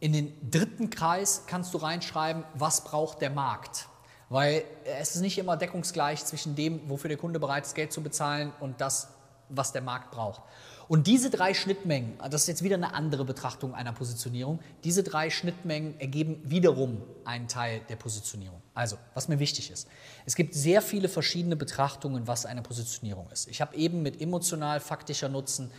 in 0.00 0.12
den 0.12 0.50
dritten 0.50 0.90
Kreis 0.90 1.44
kannst 1.46 1.74
du 1.74 1.78
reinschreiben, 1.78 2.44
was 2.54 2.84
braucht 2.84 3.20
der 3.20 3.30
Markt. 3.30 3.88
Weil 4.30 4.64
es 4.84 5.14
ist 5.14 5.20
nicht 5.20 5.38
immer 5.38 5.56
deckungsgleich 5.56 6.24
zwischen 6.24 6.54
dem, 6.54 6.88
wofür 6.88 7.08
der 7.08 7.16
Kunde 7.16 7.38
bereit 7.38 7.66
ist, 7.66 7.74
Geld 7.74 7.92
zu 7.92 8.02
bezahlen 8.02 8.52
und 8.60 8.80
das, 8.80 9.08
was 9.48 9.72
der 9.72 9.82
Markt 9.82 10.10
braucht. 10.10 10.42
Und 10.88 11.06
diese 11.06 11.28
drei 11.28 11.52
Schnittmengen, 11.52 12.18
das 12.30 12.42
ist 12.42 12.48
jetzt 12.48 12.62
wieder 12.62 12.76
eine 12.76 12.94
andere 12.94 13.26
Betrachtung 13.26 13.74
einer 13.74 13.92
Positionierung, 13.92 14.58
diese 14.84 15.02
drei 15.02 15.28
Schnittmengen 15.28 16.00
ergeben 16.00 16.40
wiederum 16.44 17.02
einen 17.24 17.46
Teil 17.46 17.82
der 17.90 17.96
Positionierung. 17.96 18.62
Also, 18.72 18.96
was 19.12 19.28
mir 19.28 19.38
wichtig 19.38 19.70
ist, 19.70 19.86
es 20.24 20.34
gibt 20.34 20.54
sehr 20.54 20.80
viele 20.80 21.10
verschiedene 21.10 21.56
Betrachtungen, 21.56 22.26
was 22.26 22.46
eine 22.46 22.62
Positionierung 22.62 23.30
ist. 23.30 23.48
Ich 23.48 23.60
habe 23.60 23.76
eben 23.76 24.02
mit 24.02 24.20
emotional 24.20 24.80
faktischer 24.80 25.28
Nutzen, 25.28 25.70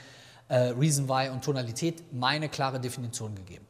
äh, 0.47 0.55
Reason 0.69 1.09
Why 1.09 1.29
und 1.29 1.43
Tonalität 1.43 2.13
meine 2.13 2.47
klare 2.47 2.79
Definition 2.79 3.33
gegeben. 3.33 3.65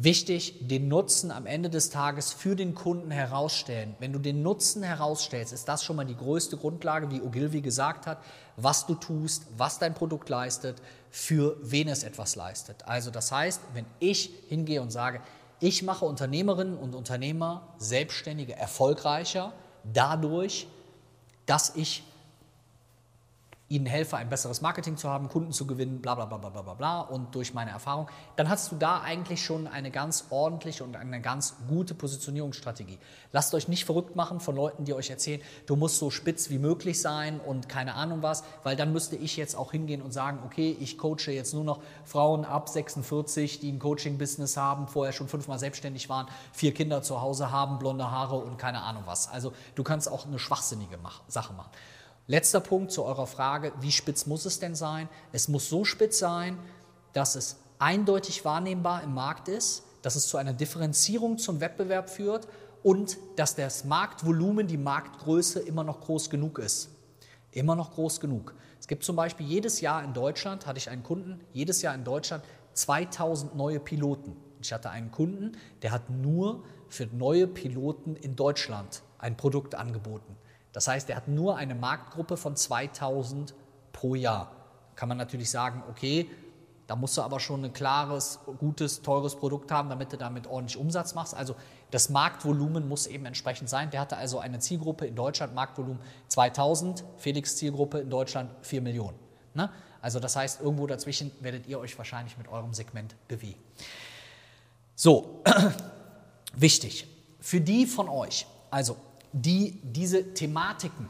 Wichtig, 0.00 0.68
den 0.68 0.86
Nutzen 0.86 1.32
am 1.32 1.44
Ende 1.44 1.70
des 1.70 1.90
Tages 1.90 2.32
für 2.32 2.54
den 2.54 2.76
Kunden 2.76 3.10
herausstellen. 3.10 3.96
Wenn 3.98 4.12
du 4.12 4.20
den 4.20 4.44
Nutzen 4.44 4.84
herausstellst, 4.84 5.52
ist 5.52 5.66
das 5.66 5.82
schon 5.82 5.96
mal 5.96 6.04
die 6.04 6.16
größte 6.16 6.56
Grundlage, 6.56 7.10
wie 7.10 7.20
Ogilvy 7.20 7.62
gesagt 7.62 8.06
hat, 8.06 8.18
was 8.56 8.86
du 8.86 8.94
tust, 8.94 9.46
was 9.56 9.80
dein 9.80 9.94
Produkt 9.94 10.28
leistet, 10.28 10.80
für 11.10 11.56
wen 11.62 11.88
es 11.88 12.04
etwas 12.04 12.36
leistet. 12.36 12.86
Also 12.86 13.10
das 13.10 13.32
heißt, 13.32 13.60
wenn 13.74 13.86
ich 13.98 14.30
hingehe 14.48 14.80
und 14.82 14.92
sage, 14.92 15.20
ich 15.58 15.82
mache 15.82 16.04
Unternehmerinnen 16.04 16.78
und 16.78 16.94
Unternehmer 16.94 17.66
Selbstständige 17.78 18.54
erfolgreicher 18.54 19.52
dadurch, 19.82 20.68
dass 21.44 21.74
ich 21.74 22.04
ihnen 23.68 23.84
helfe, 23.84 24.16
ein 24.16 24.30
besseres 24.30 24.62
Marketing 24.62 24.96
zu 24.96 25.10
haben, 25.10 25.28
Kunden 25.28 25.52
zu 25.52 25.66
gewinnen, 25.66 26.00
bla 26.00 26.14
bla 26.14 26.24
bla 26.24 26.38
bla 26.38 26.62
bla 26.62 26.74
bla 26.74 27.00
und 27.00 27.34
durch 27.34 27.52
meine 27.52 27.70
Erfahrung, 27.70 28.08
dann 28.36 28.48
hast 28.48 28.72
du 28.72 28.76
da 28.76 29.02
eigentlich 29.02 29.44
schon 29.44 29.66
eine 29.66 29.90
ganz 29.90 30.26
ordentliche 30.30 30.84
und 30.84 30.96
eine 30.96 31.20
ganz 31.20 31.56
gute 31.68 31.94
Positionierungsstrategie. 31.94 32.98
Lasst 33.32 33.54
euch 33.54 33.68
nicht 33.68 33.84
verrückt 33.84 34.16
machen 34.16 34.40
von 34.40 34.56
Leuten, 34.56 34.86
die 34.86 34.94
euch 34.94 35.10
erzählen, 35.10 35.42
du 35.66 35.76
musst 35.76 35.98
so 35.98 36.10
spitz 36.10 36.48
wie 36.48 36.58
möglich 36.58 37.02
sein 37.02 37.40
und 37.40 37.68
keine 37.68 37.94
Ahnung 37.94 38.22
was, 38.22 38.42
weil 38.62 38.74
dann 38.74 38.92
müsste 38.92 39.16
ich 39.16 39.36
jetzt 39.36 39.54
auch 39.54 39.72
hingehen 39.72 40.00
und 40.00 40.12
sagen, 40.12 40.38
okay, 40.46 40.74
ich 40.80 40.96
coache 40.96 41.30
jetzt 41.30 41.52
nur 41.52 41.64
noch 41.64 41.82
Frauen 42.04 42.46
ab 42.46 42.70
46, 42.70 43.60
die 43.60 43.70
ein 43.70 43.78
Coaching-Business 43.78 44.56
haben, 44.56 44.88
vorher 44.88 45.12
schon 45.12 45.28
fünfmal 45.28 45.58
selbstständig 45.58 46.08
waren, 46.08 46.26
vier 46.52 46.72
Kinder 46.72 47.02
zu 47.02 47.20
Hause 47.20 47.50
haben, 47.50 47.78
blonde 47.78 48.10
Haare 48.10 48.36
und 48.36 48.56
keine 48.56 48.80
Ahnung 48.80 49.02
was. 49.04 49.28
Also 49.28 49.52
du 49.74 49.82
kannst 49.82 50.10
auch 50.10 50.26
eine 50.26 50.38
schwachsinnige 50.38 50.98
Sache 51.28 51.52
machen. 51.52 51.70
Letzter 52.30 52.60
Punkt 52.60 52.92
zu 52.92 53.04
eurer 53.04 53.26
Frage, 53.26 53.72
wie 53.80 53.90
spitz 53.90 54.26
muss 54.26 54.44
es 54.44 54.60
denn 54.60 54.74
sein? 54.74 55.08
Es 55.32 55.48
muss 55.48 55.70
so 55.70 55.86
spitz 55.86 56.18
sein, 56.18 56.58
dass 57.14 57.36
es 57.36 57.56
eindeutig 57.78 58.44
wahrnehmbar 58.44 59.02
im 59.02 59.14
Markt 59.14 59.48
ist, 59.48 59.84
dass 60.02 60.14
es 60.14 60.28
zu 60.28 60.36
einer 60.36 60.52
Differenzierung 60.52 61.38
zum 61.38 61.62
Wettbewerb 61.62 62.10
führt 62.10 62.46
und 62.82 63.16
dass 63.36 63.54
das 63.54 63.86
Marktvolumen, 63.86 64.66
die 64.66 64.76
Marktgröße 64.76 65.60
immer 65.60 65.84
noch 65.84 66.02
groß 66.02 66.28
genug 66.28 66.58
ist. 66.58 66.90
Immer 67.50 67.74
noch 67.74 67.92
groß 67.92 68.20
genug. 68.20 68.54
Es 68.78 68.88
gibt 68.88 69.04
zum 69.04 69.16
Beispiel 69.16 69.46
jedes 69.46 69.80
Jahr 69.80 70.04
in 70.04 70.12
Deutschland, 70.12 70.66
hatte 70.66 70.76
ich 70.76 70.90
einen 70.90 71.04
Kunden, 71.04 71.40
jedes 71.54 71.80
Jahr 71.80 71.94
in 71.94 72.04
Deutschland 72.04 72.44
2000 72.74 73.56
neue 73.56 73.80
Piloten. 73.80 74.36
Ich 74.60 74.74
hatte 74.74 74.90
einen 74.90 75.10
Kunden, 75.10 75.52
der 75.80 75.92
hat 75.92 76.10
nur 76.10 76.62
für 76.90 77.06
neue 77.06 77.46
Piloten 77.46 78.16
in 78.16 78.36
Deutschland 78.36 79.02
ein 79.16 79.38
Produkt 79.38 79.74
angeboten. 79.74 80.36
Das 80.78 80.86
heißt, 80.86 81.10
er 81.10 81.16
hat 81.16 81.26
nur 81.26 81.56
eine 81.56 81.74
Marktgruppe 81.74 82.36
von 82.36 82.54
2000 82.54 83.52
pro 83.90 84.14
Jahr. 84.14 84.52
Kann 84.94 85.08
man 85.08 85.18
natürlich 85.18 85.50
sagen, 85.50 85.82
okay, 85.90 86.30
da 86.86 86.94
musst 86.94 87.16
du 87.16 87.22
aber 87.22 87.40
schon 87.40 87.64
ein 87.64 87.72
klares, 87.72 88.38
gutes, 88.60 89.02
teures 89.02 89.34
Produkt 89.34 89.72
haben, 89.72 89.88
damit 89.88 90.12
du 90.12 90.16
damit 90.16 90.46
ordentlich 90.46 90.76
Umsatz 90.76 91.16
machst. 91.16 91.34
Also 91.34 91.56
das 91.90 92.10
Marktvolumen 92.10 92.86
muss 92.86 93.08
eben 93.08 93.26
entsprechend 93.26 93.68
sein. 93.68 93.90
Der 93.90 94.02
hatte 94.02 94.16
also 94.18 94.38
eine 94.38 94.60
Zielgruppe 94.60 95.04
in 95.04 95.16
Deutschland, 95.16 95.52
Marktvolumen 95.52 95.98
2000, 96.28 97.02
Felix 97.16 97.56
Zielgruppe 97.56 97.98
in 97.98 98.08
Deutschland 98.08 98.48
4 98.62 98.80
Millionen. 98.80 99.18
Ne? 99.54 99.70
Also 100.00 100.20
das 100.20 100.36
heißt, 100.36 100.60
irgendwo 100.60 100.86
dazwischen 100.86 101.32
werdet 101.40 101.66
ihr 101.66 101.80
euch 101.80 101.98
wahrscheinlich 101.98 102.38
mit 102.38 102.46
eurem 102.46 102.72
Segment 102.72 103.16
bewegen. 103.26 103.60
So, 104.94 105.42
wichtig, 106.54 107.08
für 107.40 107.60
die 107.60 107.84
von 107.84 108.08
euch, 108.08 108.46
also 108.70 108.96
die 109.32 109.80
diese 109.82 110.34
Thematiken, 110.34 111.08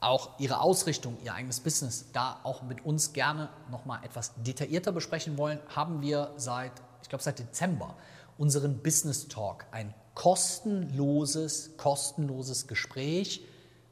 auch 0.00 0.38
ihre 0.38 0.60
Ausrichtung, 0.60 1.16
ihr 1.24 1.34
eigenes 1.34 1.60
Business, 1.60 2.06
da 2.12 2.38
auch 2.42 2.62
mit 2.62 2.84
uns 2.84 3.12
gerne 3.12 3.48
nochmal 3.70 4.04
etwas 4.04 4.32
detaillierter 4.42 4.92
besprechen 4.92 5.38
wollen, 5.38 5.58
haben 5.74 6.02
wir 6.02 6.32
seit, 6.36 6.72
ich 7.02 7.08
glaube 7.08 7.24
seit 7.24 7.38
Dezember, 7.38 7.96
unseren 8.38 8.78
Business 8.82 9.28
Talk, 9.28 9.64
ein 9.72 9.94
kostenloses, 10.14 11.76
kostenloses 11.76 12.66
Gespräch 12.66 13.44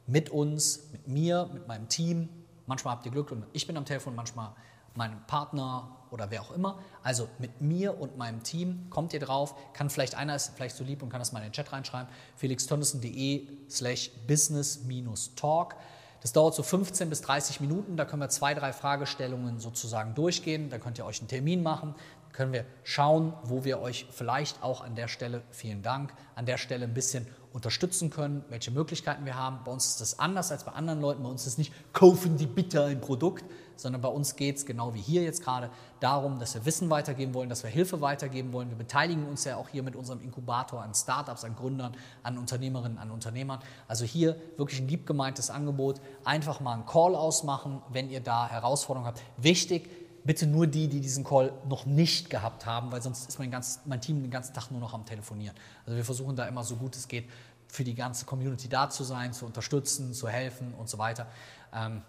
mit 0.07 0.29
uns, 0.29 0.89
mit 0.91 1.07
mir, 1.07 1.49
mit 1.53 1.67
meinem 1.67 1.89
Team. 1.89 2.29
Manchmal 2.67 2.95
habt 2.95 3.05
ihr 3.05 3.11
Glück 3.11 3.31
und 3.31 3.45
ich 3.53 3.67
bin 3.67 3.77
am 3.77 3.85
Telefon, 3.85 4.15
manchmal 4.15 4.53
meinem 4.95 5.25
Partner 5.27 5.95
oder 6.15 6.31
wer 6.31 6.41
auch 6.41 6.51
immer. 6.51 6.79
Also 7.03 7.29
mit 7.37 7.61
mir 7.61 7.99
und 7.99 8.17
meinem 8.17 8.41
Team 8.41 8.87
kommt 8.89 9.13
ihr 9.13 9.19
drauf. 9.19 9.53
Kann 9.73 9.91
vielleicht 9.91 10.15
einer 10.15 10.35
ist 10.35 10.53
vielleicht 10.55 10.75
so 10.75 10.83
lieb 10.83 11.03
und 11.03 11.09
kann 11.09 11.19
das 11.19 11.31
mal 11.31 11.39
in 11.39 11.45
den 11.45 11.51
Chat 11.51 11.71
reinschreiben. 11.71 12.07
felixtönnissen.de 12.37 13.47
slash 13.69 14.09
business-talk. 14.25 15.75
Das 16.21 16.33
dauert 16.33 16.55
so 16.55 16.63
15 16.63 17.09
bis 17.09 17.21
30 17.21 17.61
Minuten, 17.61 17.97
da 17.97 18.05
können 18.05 18.21
wir 18.21 18.29
zwei, 18.29 18.55
drei 18.55 18.73
Fragestellungen 18.73 19.59
sozusagen 19.59 20.15
durchgehen, 20.15 20.71
da 20.71 20.79
könnt 20.79 20.97
ihr 20.97 21.05
euch 21.05 21.19
einen 21.19 21.27
Termin 21.27 21.61
machen, 21.61 21.93
können 22.33 22.51
wir 22.51 22.65
schauen, 22.83 23.33
wo 23.43 23.63
wir 23.63 23.79
euch 23.79 24.07
vielleicht 24.09 24.63
auch 24.63 24.83
an 24.83 24.95
der 24.95 25.07
Stelle, 25.07 25.43
vielen 25.51 25.83
Dank, 25.83 26.13
an 26.33 26.47
der 26.47 26.57
Stelle 26.57 26.85
ein 26.85 26.95
bisschen 26.95 27.27
unterstützen 27.53 28.09
können, 28.09 28.43
welche 28.49 28.71
Möglichkeiten 28.71 29.23
wir 29.23 29.35
haben. 29.35 29.59
Bei 29.63 29.71
uns 29.71 29.85
ist 29.85 30.01
das 30.01 30.17
anders 30.17 30.51
als 30.51 30.63
bei 30.63 30.71
anderen 30.71 30.99
Leuten. 30.99 31.23
Bei 31.23 31.29
uns 31.29 31.47
ist 31.47 31.57
nicht, 31.57 31.71
kaufen 31.93 32.37
die 32.37 32.47
bitte 32.47 32.83
ein 32.83 32.99
Produkt, 32.99 33.45
sondern 33.75 34.01
bei 34.01 34.09
uns 34.09 34.35
geht 34.35 34.57
es 34.57 34.65
genau 34.65 34.93
wie 34.93 35.01
hier 35.01 35.23
jetzt 35.23 35.43
gerade 35.43 35.69
darum, 35.99 36.39
dass 36.39 36.53
wir 36.53 36.65
Wissen 36.65 36.89
weitergeben 36.89 37.33
wollen, 37.33 37.49
dass 37.49 37.63
wir 37.63 37.69
Hilfe 37.69 38.01
weitergeben 38.01 38.53
wollen. 38.53 38.69
Wir 38.69 38.77
beteiligen 38.77 39.27
uns 39.27 39.43
ja 39.43 39.57
auch 39.57 39.69
hier 39.69 39.83
mit 39.83 39.95
unserem 39.95 40.21
Inkubator 40.21 40.81
an 40.81 40.93
Startups, 40.93 41.43
an 41.43 41.55
Gründern, 41.55 41.95
an 42.23 42.37
Unternehmerinnen, 42.37 42.97
an 42.97 43.11
Unternehmern. 43.11 43.59
Also 43.87 44.05
hier 44.05 44.35
wirklich 44.57 44.81
ein 44.81 44.87
liebgemeintes 44.87 45.49
Angebot. 45.49 46.01
Einfach 46.23 46.59
mal 46.59 46.73
einen 46.73 46.85
Call 46.85 47.15
ausmachen, 47.15 47.81
wenn 47.89 48.09
ihr 48.09 48.21
da 48.21 48.47
Herausforderungen 48.47 49.07
habt. 49.07 49.21
Wichtig, 49.37 49.89
bitte 50.23 50.47
nur 50.47 50.67
die, 50.67 50.87
die 50.87 50.99
diesen 50.99 51.23
Call 51.23 51.53
noch 51.69 51.85
nicht 51.85 52.29
gehabt 52.29 52.65
haben, 52.65 52.91
weil 52.91 53.01
sonst 53.01 53.29
ist 53.29 53.39
mein, 53.39 53.51
ganz, 53.51 53.81
mein 53.85 54.01
Team 54.01 54.21
den 54.21 54.31
ganzen 54.31 54.53
Tag 54.53 54.71
nur 54.71 54.79
noch 54.79 54.93
am 54.93 55.05
Telefonieren. 55.05 55.55
Also 55.85 55.95
wir 55.95 56.05
versuchen 56.05 56.35
da 56.35 56.45
immer 56.47 56.63
so 56.63 56.75
gut 56.75 56.95
es 56.95 57.07
geht 57.07 57.29
für 57.67 57.83
die 57.83 57.95
ganze 57.95 58.25
Community 58.25 58.69
da 58.69 58.89
zu 58.89 59.03
sein, 59.03 59.33
zu 59.33 59.45
unterstützen, 59.45 60.13
zu 60.13 60.27
helfen 60.27 60.73
und 60.73 60.89
so 60.89 60.97
weiter. 60.97 61.27
Ähm, 61.73 62.01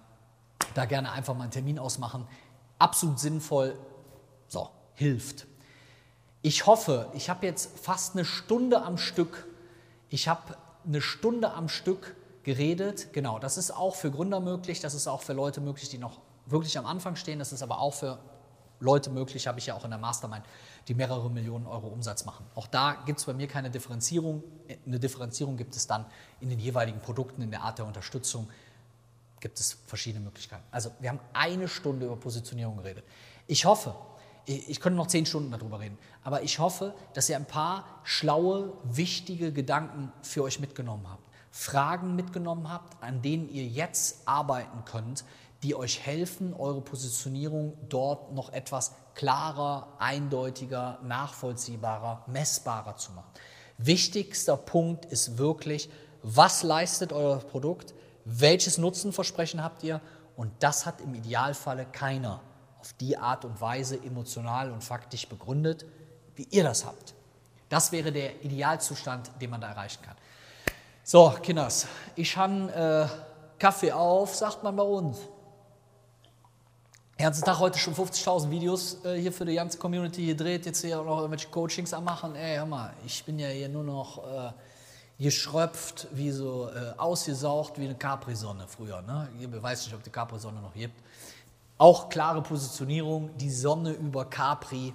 da 0.74 0.84
gerne 0.84 1.12
einfach 1.12 1.34
mal 1.34 1.44
einen 1.44 1.52
Termin 1.52 1.78
ausmachen. 1.78 2.26
Absolut 2.78 3.18
sinnvoll, 3.18 3.78
so, 4.48 4.70
hilft. 4.94 5.46
Ich 6.42 6.66
hoffe, 6.66 7.08
ich 7.14 7.28
habe 7.30 7.46
jetzt 7.46 7.78
fast 7.78 8.14
eine 8.14 8.24
Stunde 8.24 8.82
am 8.82 8.98
Stück, 8.98 9.46
ich 10.08 10.28
habe 10.28 10.56
eine 10.86 11.00
Stunde 11.00 11.52
am 11.52 11.68
Stück 11.68 12.14
geredet. 12.44 13.12
Genau, 13.12 13.38
das 13.38 13.58
ist 13.58 13.72
auch 13.72 13.96
für 13.96 14.10
Gründer 14.10 14.40
möglich, 14.40 14.80
das 14.80 14.94
ist 14.94 15.08
auch 15.08 15.22
für 15.22 15.32
Leute 15.32 15.60
möglich, 15.60 15.88
die 15.88 15.98
noch 15.98 16.20
wirklich 16.46 16.78
am 16.78 16.86
Anfang 16.86 17.16
stehen. 17.16 17.40
Das 17.40 17.52
ist 17.52 17.62
aber 17.62 17.80
auch 17.80 17.94
für 17.94 18.18
Leute 18.78 19.10
möglich, 19.10 19.46
habe 19.46 19.58
ich 19.58 19.66
ja 19.66 19.74
auch 19.74 19.84
in 19.84 19.90
der 19.90 19.98
Mastermind, 19.98 20.44
die 20.86 20.94
mehrere 20.94 21.30
Millionen 21.30 21.66
Euro 21.66 21.88
Umsatz 21.88 22.24
machen. 22.24 22.46
Auch 22.54 22.66
da 22.66 23.02
gibt 23.06 23.18
es 23.18 23.24
bei 23.24 23.32
mir 23.32 23.48
keine 23.48 23.70
Differenzierung. 23.70 24.42
Eine 24.86 25.00
Differenzierung 25.00 25.56
gibt 25.56 25.74
es 25.74 25.86
dann 25.86 26.04
in 26.40 26.50
den 26.50 26.58
jeweiligen 26.58 27.00
Produkten, 27.00 27.42
in 27.42 27.50
der 27.50 27.62
Art 27.62 27.78
der 27.78 27.86
Unterstützung 27.86 28.48
gibt 29.40 29.60
es 29.60 29.78
verschiedene 29.86 30.24
Möglichkeiten. 30.24 30.64
Also 30.70 30.90
wir 31.00 31.10
haben 31.10 31.20
eine 31.32 31.68
Stunde 31.68 32.06
über 32.06 32.16
Positionierung 32.16 32.76
geredet. 32.78 33.04
Ich 33.46 33.64
hoffe, 33.64 33.94
ich 34.46 34.80
könnte 34.80 34.96
noch 34.96 35.08
zehn 35.08 35.26
Stunden 35.26 35.50
darüber 35.50 35.80
reden, 35.80 35.98
aber 36.22 36.42
ich 36.42 36.58
hoffe, 36.58 36.94
dass 37.14 37.28
ihr 37.28 37.36
ein 37.36 37.46
paar 37.46 37.84
schlaue, 38.04 38.72
wichtige 38.84 39.52
Gedanken 39.52 40.12
für 40.22 40.42
euch 40.44 40.60
mitgenommen 40.60 41.08
habt. 41.10 41.22
Fragen 41.50 42.14
mitgenommen 42.14 42.70
habt, 42.70 43.02
an 43.02 43.22
denen 43.22 43.48
ihr 43.48 43.66
jetzt 43.66 44.28
arbeiten 44.28 44.84
könnt, 44.84 45.24
die 45.62 45.74
euch 45.74 46.00
helfen, 46.04 46.54
eure 46.54 46.80
Positionierung 46.80 47.76
dort 47.88 48.32
noch 48.32 48.52
etwas 48.52 48.92
klarer, 49.14 49.88
eindeutiger, 49.98 50.98
nachvollziehbarer, 51.02 52.24
messbarer 52.26 52.96
zu 52.96 53.12
machen. 53.12 53.30
Wichtigster 53.78 54.56
Punkt 54.56 55.06
ist 55.06 55.38
wirklich, 55.38 55.90
was 56.22 56.62
leistet 56.62 57.12
euer 57.12 57.38
Produkt, 57.38 57.94
welches 58.26 58.76
Nutzenversprechen 58.76 59.62
habt 59.62 59.82
ihr 59.84 60.00
und 60.36 60.52
das 60.58 60.84
hat 60.84 61.00
im 61.00 61.14
Idealfalle 61.14 61.86
keiner 61.86 62.40
auf 62.80 62.92
die 62.94 63.16
Art 63.16 63.44
und 63.44 63.60
Weise 63.60 63.96
emotional 64.02 64.70
und 64.70 64.82
faktisch 64.82 65.28
begründet, 65.28 65.86
wie 66.34 66.46
ihr 66.50 66.64
das 66.64 66.84
habt. 66.84 67.14
Das 67.68 67.92
wäre 67.92 68.12
der 68.12 68.44
Idealzustand, 68.44 69.30
den 69.40 69.50
man 69.50 69.60
da 69.60 69.68
erreichen 69.68 70.02
kann. 70.02 70.16
So, 71.02 71.30
Kinders, 71.40 71.86
ich 72.16 72.36
habe 72.36 73.08
äh, 73.08 73.60
Kaffee 73.60 73.92
auf, 73.92 74.34
sagt 74.34 74.62
man 74.62 74.74
bei 74.74 74.82
uns. 74.82 75.18
Den 77.18 77.24
ganzen 77.24 77.44
Tag 77.44 77.60
heute 77.60 77.78
schon 77.78 77.94
50.000 77.94 78.50
Videos 78.50 79.04
äh, 79.04 79.18
hier 79.20 79.32
für 79.32 79.44
die 79.44 79.54
ganze 79.54 79.78
Community 79.78 80.22
hier 80.24 80.36
dreht, 80.36 80.66
jetzt 80.66 80.82
hier 80.82 81.00
auch 81.00 81.04
noch 81.04 81.18
irgendwelche 81.18 81.48
Coachings 81.48 81.94
am 81.94 82.04
machen. 82.04 82.34
Ey, 82.34 82.56
hör 82.56 82.66
mal, 82.66 82.92
ich 83.06 83.24
bin 83.24 83.38
ja 83.38 83.48
hier 83.48 83.68
nur 83.68 83.84
noch 83.84 84.18
äh, 84.18 84.52
geschröpft, 85.18 86.08
wie 86.12 86.30
so 86.30 86.68
äh, 86.68 86.92
ausgesaugt 86.98 87.78
wie 87.78 87.84
eine 87.84 87.94
Capri-Sonne 87.94 88.66
früher. 88.68 89.00
Ne? 89.02 89.28
Ich 89.38 89.62
weiß 89.62 89.86
nicht, 89.86 89.94
ob 89.94 90.02
die 90.02 90.10
Capri-Sonne 90.10 90.60
noch 90.60 90.74
gibt. 90.74 91.00
Auch 91.78 92.08
klare 92.08 92.42
Positionierung, 92.42 93.36
die 93.38 93.50
Sonne 93.50 93.92
über 93.92 94.24
Capri. 94.26 94.92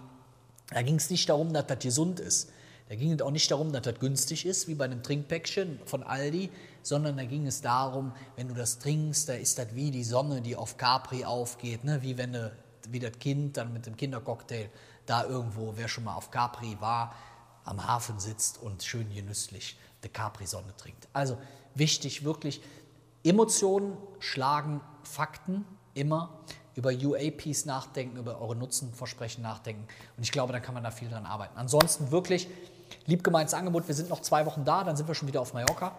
Da 0.70 0.82
ging 0.82 0.96
es 0.96 1.10
nicht 1.10 1.28
darum, 1.28 1.54
dass 1.54 1.68
das 1.68 1.80
gesund 1.80 2.20
ist. 2.20 2.52
Da 2.90 2.96
ging 2.96 3.14
es 3.14 3.22
auch 3.22 3.32
nicht 3.32 3.50
darum, 3.50 3.72
dass 3.72 3.84
das 3.84 4.00
günstig 4.00 4.46
ist, 4.46 4.68
wie 4.68 4.76
bei 4.76 4.86
einem 4.86 5.02
Trinkpäckchen 5.02 5.80
von 5.86 6.04
Aldi, 6.04 6.50
sondern 6.84 7.18
da 7.18 7.24
ging 7.24 7.48
es 7.48 7.62
darum, 7.62 8.12
wenn 8.36 8.48
du 8.48 8.54
das 8.54 8.80
trinkst, 8.80 9.30
da 9.30 9.34
ist 9.34 9.58
das 9.58 9.74
wie 9.74 9.92
die 9.92 10.04
Sonne, 10.04 10.42
die 10.42 10.56
auf 10.56 10.78
Capri 10.78 11.24
aufgeht, 11.24 11.84
ne? 11.84 12.02
wie 12.02 12.18
wenn 12.18 12.34
du, 12.34 12.52
wie 12.90 13.00
das 13.00 13.18
Kind 13.20 13.58
dann 13.58 13.72
mit 13.72 13.86
dem 13.86 13.96
Kindercocktail 13.96 14.70
da 15.06 15.24
irgendwo, 15.24 15.74
wer 15.78 15.88
schon 15.88 16.04
mal 16.04 16.16
auf 16.16 16.32
Capri 16.32 16.78
war, 16.80 17.16
am 17.64 17.88
Hafen 17.88 18.20
sitzt 18.20 18.62
und 18.62 18.84
schön 18.84 19.14
genüsslich 19.14 19.78
die 20.04 20.10
Capri-Sonne 20.10 20.76
trinkt. 20.78 21.08
Also 21.14 21.38
wichtig, 21.76 22.24
wirklich, 22.24 22.62
Emotionen 23.24 23.98
schlagen 24.20 24.82
Fakten 25.04 25.66
immer 25.94 26.40
über 26.76 26.92
UAPs 26.92 27.66
nachdenken, 27.66 28.18
über 28.18 28.40
eure 28.40 28.56
Nutzenversprechen 28.56 29.44
nachdenken. 29.44 29.88
Und 30.18 30.24
ich 30.24 30.32
glaube, 30.32 30.54
da 30.54 30.60
kann 30.60 30.74
man 30.74 30.84
da 30.84 30.92
viel 30.92 31.10
dran 31.10 31.26
arbeiten. 31.26 31.58
Ansonsten 31.58 32.12
wirklich 32.12 32.48
liebgemeintes 33.06 33.54
Angebot. 33.54 33.88
Wir 33.88 33.96
sind 33.96 34.10
noch 34.10 34.22
zwei 34.22 34.46
Wochen 34.46 34.66
da, 34.66 34.84
dann 34.84 34.96
sind 34.96 35.08
wir 35.08 35.16
schon 35.16 35.28
wieder 35.28 35.42
auf 35.42 35.54
Mallorca. 35.54 35.96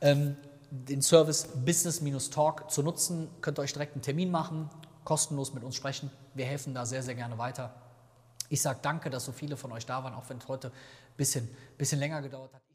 Ähm, 0.00 0.36
den 0.70 1.02
Service 1.02 1.48
Business-Talk 1.64 2.70
zu 2.70 2.82
nutzen, 2.82 3.28
könnt 3.40 3.58
ihr 3.58 3.62
euch 3.62 3.72
direkt 3.72 3.94
einen 3.94 4.02
Termin 4.02 4.30
machen, 4.30 4.70
kostenlos 5.04 5.52
mit 5.52 5.64
uns 5.64 5.74
sprechen. 5.74 6.10
Wir 6.34 6.44
helfen 6.44 6.74
da 6.74 6.86
sehr, 6.86 7.02
sehr 7.02 7.14
gerne 7.14 7.38
weiter. 7.38 7.74
Ich 8.48 8.62
sage 8.62 8.78
danke, 8.82 9.10
dass 9.10 9.24
so 9.24 9.32
viele 9.32 9.56
von 9.56 9.72
euch 9.72 9.86
da 9.86 10.04
waren, 10.04 10.14
auch 10.14 10.28
wenn 10.28 10.38
es 10.38 10.48
heute 10.48 10.68
ein 10.68 11.16
bisschen, 11.16 11.48
bisschen 11.76 11.98
länger 11.98 12.22
gedauert 12.22 12.52
hat. 12.54 12.69